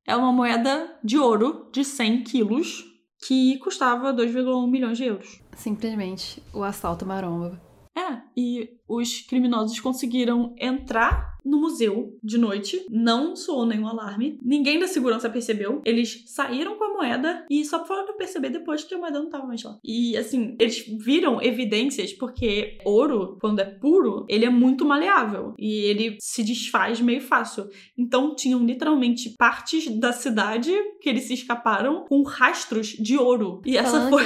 É 0.08 0.16
uma 0.16 0.32
moeda 0.32 0.98
de 1.04 1.18
ouro 1.18 1.70
de 1.74 1.84
100 1.84 2.24
quilos 2.24 2.86
que 3.28 3.58
custava 3.58 4.14
2,1 4.14 4.70
milhões 4.70 4.98
de 4.98 5.04
euros. 5.04 5.42
Simplesmente 5.58 6.42
o 6.54 6.64
assalto 6.64 7.06
maromba. 7.06 7.62
É, 7.98 8.22
e 8.38 8.70
os 8.88 9.22
criminosos 9.22 9.80
conseguiram 9.80 10.56
entrar 10.60 11.37
no 11.48 11.60
museu 11.60 12.18
de 12.24 12.38
noite, 12.38 12.86
não 12.90 13.36
soou 13.36 13.66
nenhum 13.66 13.88
alarme, 13.88 14.38
ninguém 14.44 14.80
da 14.80 14.88
segurança 14.88 15.30
percebeu, 15.30 15.82
eles 15.86 16.24
saíram 16.28 16.78
com 16.78 16.84
a 16.84 16.94
moeda 16.94 17.46
e 17.50 17.64
só 17.64 17.86
foram 17.86 18.18
perceber 18.18 18.50
depois 18.50 18.84
que 18.84 18.94
a 18.94 18.98
moeda 18.98 19.20
não 19.20 19.30
tava 19.30 19.48
mais 19.48 19.64
lá. 19.64 19.78
E 19.84 20.18
assim, 20.18 20.56
eles 20.60 20.86
viram 21.00 21.42
evidências 21.42 22.12
porque 22.14 22.78
ouro, 22.84 23.38
quando 23.40 23.60
é 23.60 23.66
puro, 23.66 24.26
ele 24.28 24.46
é 24.46 24.50
muito 24.50 24.86
maleável 24.86 25.54
e 25.58 25.86
ele 25.86 26.18
se 26.20 26.44
desfaz 26.44 27.00
meio 27.00 27.22
fácil. 27.22 27.70
Então 27.98 28.36
tinham 28.36 28.66
literalmente 28.66 29.36
partes 29.38 29.88
da 30.00 30.12
cidade 30.12 30.72
que 31.02 31.10
eles 31.10 31.24
se 31.24 31.34
escaparam 31.34 32.06
com 32.08 32.24
rastros 32.24 32.88
de 32.88 33.18
ouro. 33.18 33.62
E 33.66 33.78
essa 33.78 33.92
Falando 33.92 34.10
foi. 34.10 34.26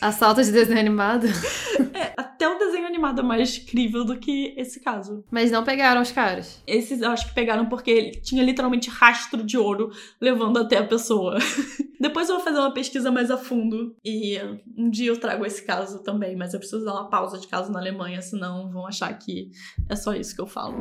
Assalto 0.00 0.42
de 0.42 0.50
desenho 0.50 0.80
animado. 0.80 1.26
é, 1.96 2.12
até 2.16 2.48
o 2.48 2.58
desenho 2.58 2.86
animado 2.86 3.20
é 3.20 3.24
mais 3.24 3.58
crível 3.58 4.04
do 4.04 4.18
que 4.18 4.54
esse 4.56 4.80
caso. 4.80 5.24
Mas 5.30 5.50
não 5.50 5.64
pegaram 5.64 6.02
os 6.02 6.12
caras. 6.12 6.62
Esses 6.66 7.00
eu 7.00 7.10
acho 7.10 7.28
que 7.28 7.34
pegaram 7.34 7.66
porque 7.68 8.12
tinha 8.22 8.44
literalmente 8.44 8.90
rastro 8.90 9.42
de 9.42 9.56
ouro 9.56 9.90
levando 10.20 10.58
até 10.58 10.76
a 10.76 10.86
pessoa. 10.86 11.38
Depois 11.98 12.28
eu 12.28 12.36
vou 12.36 12.44
fazer 12.44 12.58
uma 12.58 12.72
pesquisa 12.72 13.10
mais 13.10 13.30
a 13.30 13.38
fundo 13.38 13.96
e 14.04 14.38
um 14.76 14.90
dia 14.90 15.08
eu 15.08 15.18
trago 15.18 15.46
esse 15.46 15.64
caso 15.64 16.02
também, 16.02 16.36
mas 16.36 16.52
eu 16.52 16.60
preciso 16.60 16.84
dar 16.84 16.92
uma 16.92 17.08
pausa 17.08 17.38
de 17.38 17.48
caso 17.48 17.72
na 17.72 17.78
Alemanha, 17.78 18.20
senão 18.20 18.70
vão 18.70 18.86
achar 18.86 19.12
que 19.14 19.50
é 19.88 19.96
só 19.96 20.14
isso 20.14 20.34
que 20.34 20.40
eu 20.42 20.46
falo. 20.46 20.76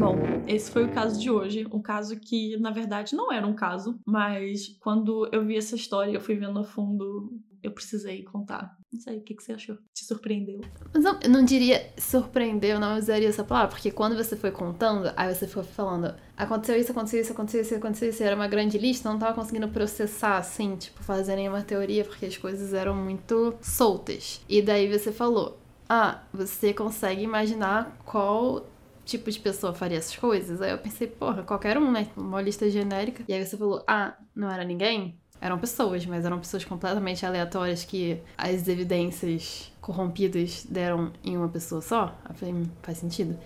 Bom, 0.00 0.16
esse 0.48 0.70
foi 0.70 0.84
o 0.84 0.92
caso 0.92 1.20
de 1.20 1.30
hoje. 1.30 1.66
Um 1.70 1.82
caso 1.82 2.18
que, 2.18 2.56
na 2.56 2.70
verdade, 2.70 3.14
não 3.14 3.30
era 3.30 3.46
um 3.46 3.54
caso, 3.54 4.00
mas 4.06 4.68
quando 4.80 5.28
eu 5.30 5.44
vi 5.44 5.56
essa 5.56 5.76
história, 5.76 6.12
eu 6.12 6.20
fui 6.20 6.34
vendo 6.34 6.58
a 6.58 6.64
fundo 6.64 7.30
eu 7.62 7.70
precisei 7.70 8.24
contar. 8.24 8.76
Não 8.92 9.00
sei, 9.00 9.16
o 9.16 9.22
que, 9.22 9.34
que 9.34 9.42
você 9.42 9.52
achou? 9.52 9.78
Te 9.94 10.04
surpreendeu? 10.04 10.60
Mas 10.92 11.02
não, 11.02 11.18
eu 11.22 11.30
não 11.30 11.42
diria 11.42 11.90
surpreendeu, 11.96 12.78
não 12.78 12.98
usaria 12.98 13.28
essa 13.28 13.42
palavra, 13.42 13.70
porque 13.70 13.90
quando 13.90 14.14
você 14.14 14.36
foi 14.36 14.50
contando, 14.50 15.10
aí 15.16 15.34
você 15.34 15.46
foi 15.46 15.62
falando, 15.62 16.14
aconteceu 16.36 16.78
isso, 16.78 16.92
aconteceu 16.92 17.20
isso, 17.22 17.32
aconteceu 17.32 17.60
isso, 17.62 17.74
aconteceu 17.74 18.10
isso, 18.10 18.22
era 18.22 18.36
uma 18.36 18.46
grande 18.46 18.76
lista, 18.76 19.10
não 19.10 19.18
tava 19.18 19.34
conseguindo 19.34 19.66
processar, 19.68 20.36
assim, 20.36 20.76
tipo, 20.76 21.02
fazer 21.02 21.36
nenhuma 21.36 21.62
teoria, 21.62 22.04
porque 22.04 22.26
as 22.26 22.36
coisas 22.36 22.74
eram 22.74 22.94
muito 22.94 23.54
soltas. 23.62 24.42
E 24.46 24.60
daí 24.60 24.86
você 24.86 25.10
falou, 25.10 25.58
ah, 25.88 26.22
você 26.30 26.74
consegue 26.74 27.22
imaginar 27.22 27.96
qual 28.04 28.66
tipo 29.04 29.30
de 29.30 29.40
pessoa 29.40 29.74
faria 29.74 29.98
essas 29.98 30.16
coisas? 30.16 30.60
Aí 30.60 30.70
eu 30.70 30.78
pensei, 30.78 31.06
porra, 31.06 31.42
qualquer 31.42 31.78
um, 31.78 31.90
né? 31.90 32.08
Uma 32.16 32.40
lista 32.42 32.68
genérica. 32.70 33.24
E 33.26 33.32
aí 33.32 33.44
você 33.44 33.56
falou, 33.56 33.82
ah, 33.86 34.16
não 34.34 34.50
era 34.50 34.64
ninguém? 34.64 35.18
Eram 35.42 35.58
pessoas, 35.58 36.06
mas 36.06 36.24
eram 36.24 36.38
pessoas 36.38 36.64
completamente 36.64 37.26
aleatórias 37.26 37.84
que 37.84 38.16
as 38.38 38.68
evidências 38.68 39.72
corrompidas 39.80 40.64
deram 40.70 41.12
em 41.24 41.36
uma 41.36 41.48
pessoa 41.48 41.82
só. 41.82 42.16
Eu 42.28 42.34
falei, 42.36 42.54
hum, 42.54 42.66
faz 42.80 42.98
sentido. 42.98 43.36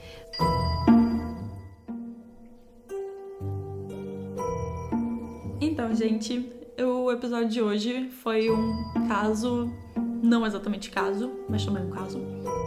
Então, 5.58 5.94
gente, 5.94 6.52
o 6.78 7.10
episódio 7.10 7.48
de 7.48 7.62
hoje 7.62 8.10
foi 8.22 8.50
um 8.50 9.08
caso 9.08 9.72
não 10.26 10.44
exatamente 10.44 10.90
caso, 10.90 11.30
mas 11.48 11.64
também 11.64 11.84
um 11.84 11.90
caso. 11.90 12.20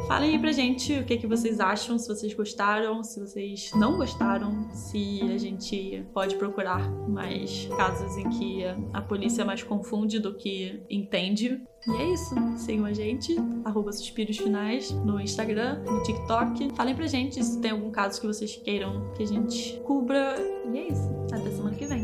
Falem 0.07 0.31
aí 0.31 0.39
pra 0.39 0.51
gente 0.51 0.97
o 0.97 1.05
que, 1.05 1.17
que 1.17 1.27
vocês 1.27 1.59
acham, 1.59 1.99
se 1.99 2.07
vocês 2.07 2.33
gostaram, 2.33 3.03
se 3.03 3.19
vocês 3.19 3.71
não 3.75 3.97
gostaram, 3.97 4.67
se 4.73 5.21
a 5.31 5.37
gente 5.37 6.03
pode 6.13 6.35
procurar 6.35 6.89
mais 7.07 7.67
casos 7.77 8.17
em 8.17 8.29
que 8.29 8.63
a 8.91 9.01
polícia 9.01 9.45
mais 9.45 9.61
confunde 9.61 10.19
do 10.19 10.33
que 10.33 10.81
entende. 10.89 11.61
E 11.87 11.91
é 11.91 12.13
isso. 12.13 12.35
Sigam 12.57 12.85
a 12.85 12.93
gente, 12.93 13.35
arroba 13.63 13.91
Suspiros 13.91 14.37
Finais, 14.37 14.91
no 14.91 15.19
Instagram, 15.19 15.83
no 15.85 16.01
TikTok. 16.01 16.73
Falem 16.75 16.95
pra 16.95 17.05
gente 17.05 17.43
se 17.43 17.61
tem 17.61 17.71
algum 17.71 17.91
caso 17.91 18.19
que 18.19 18.27
vocês 18.27 18.55
queiram 18.55 19.11
que 19.13 19.23
a 19.23 19.27
gente 19.27 19.79
cubra. 19.85 20.35
E 20.73 20.77
é 20.77 20.87
isso. 20.87 21.09
Até 21.31 21.51
semana 21.51 21.75
que 21.75 21.85
vem. 21.85 22.03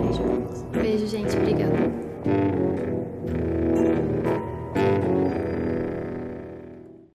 Beijo. 0.00 0.70
Beijo, 0.72 1.06
gente. 1.06 1.36
Obrigada. 1.36 2.93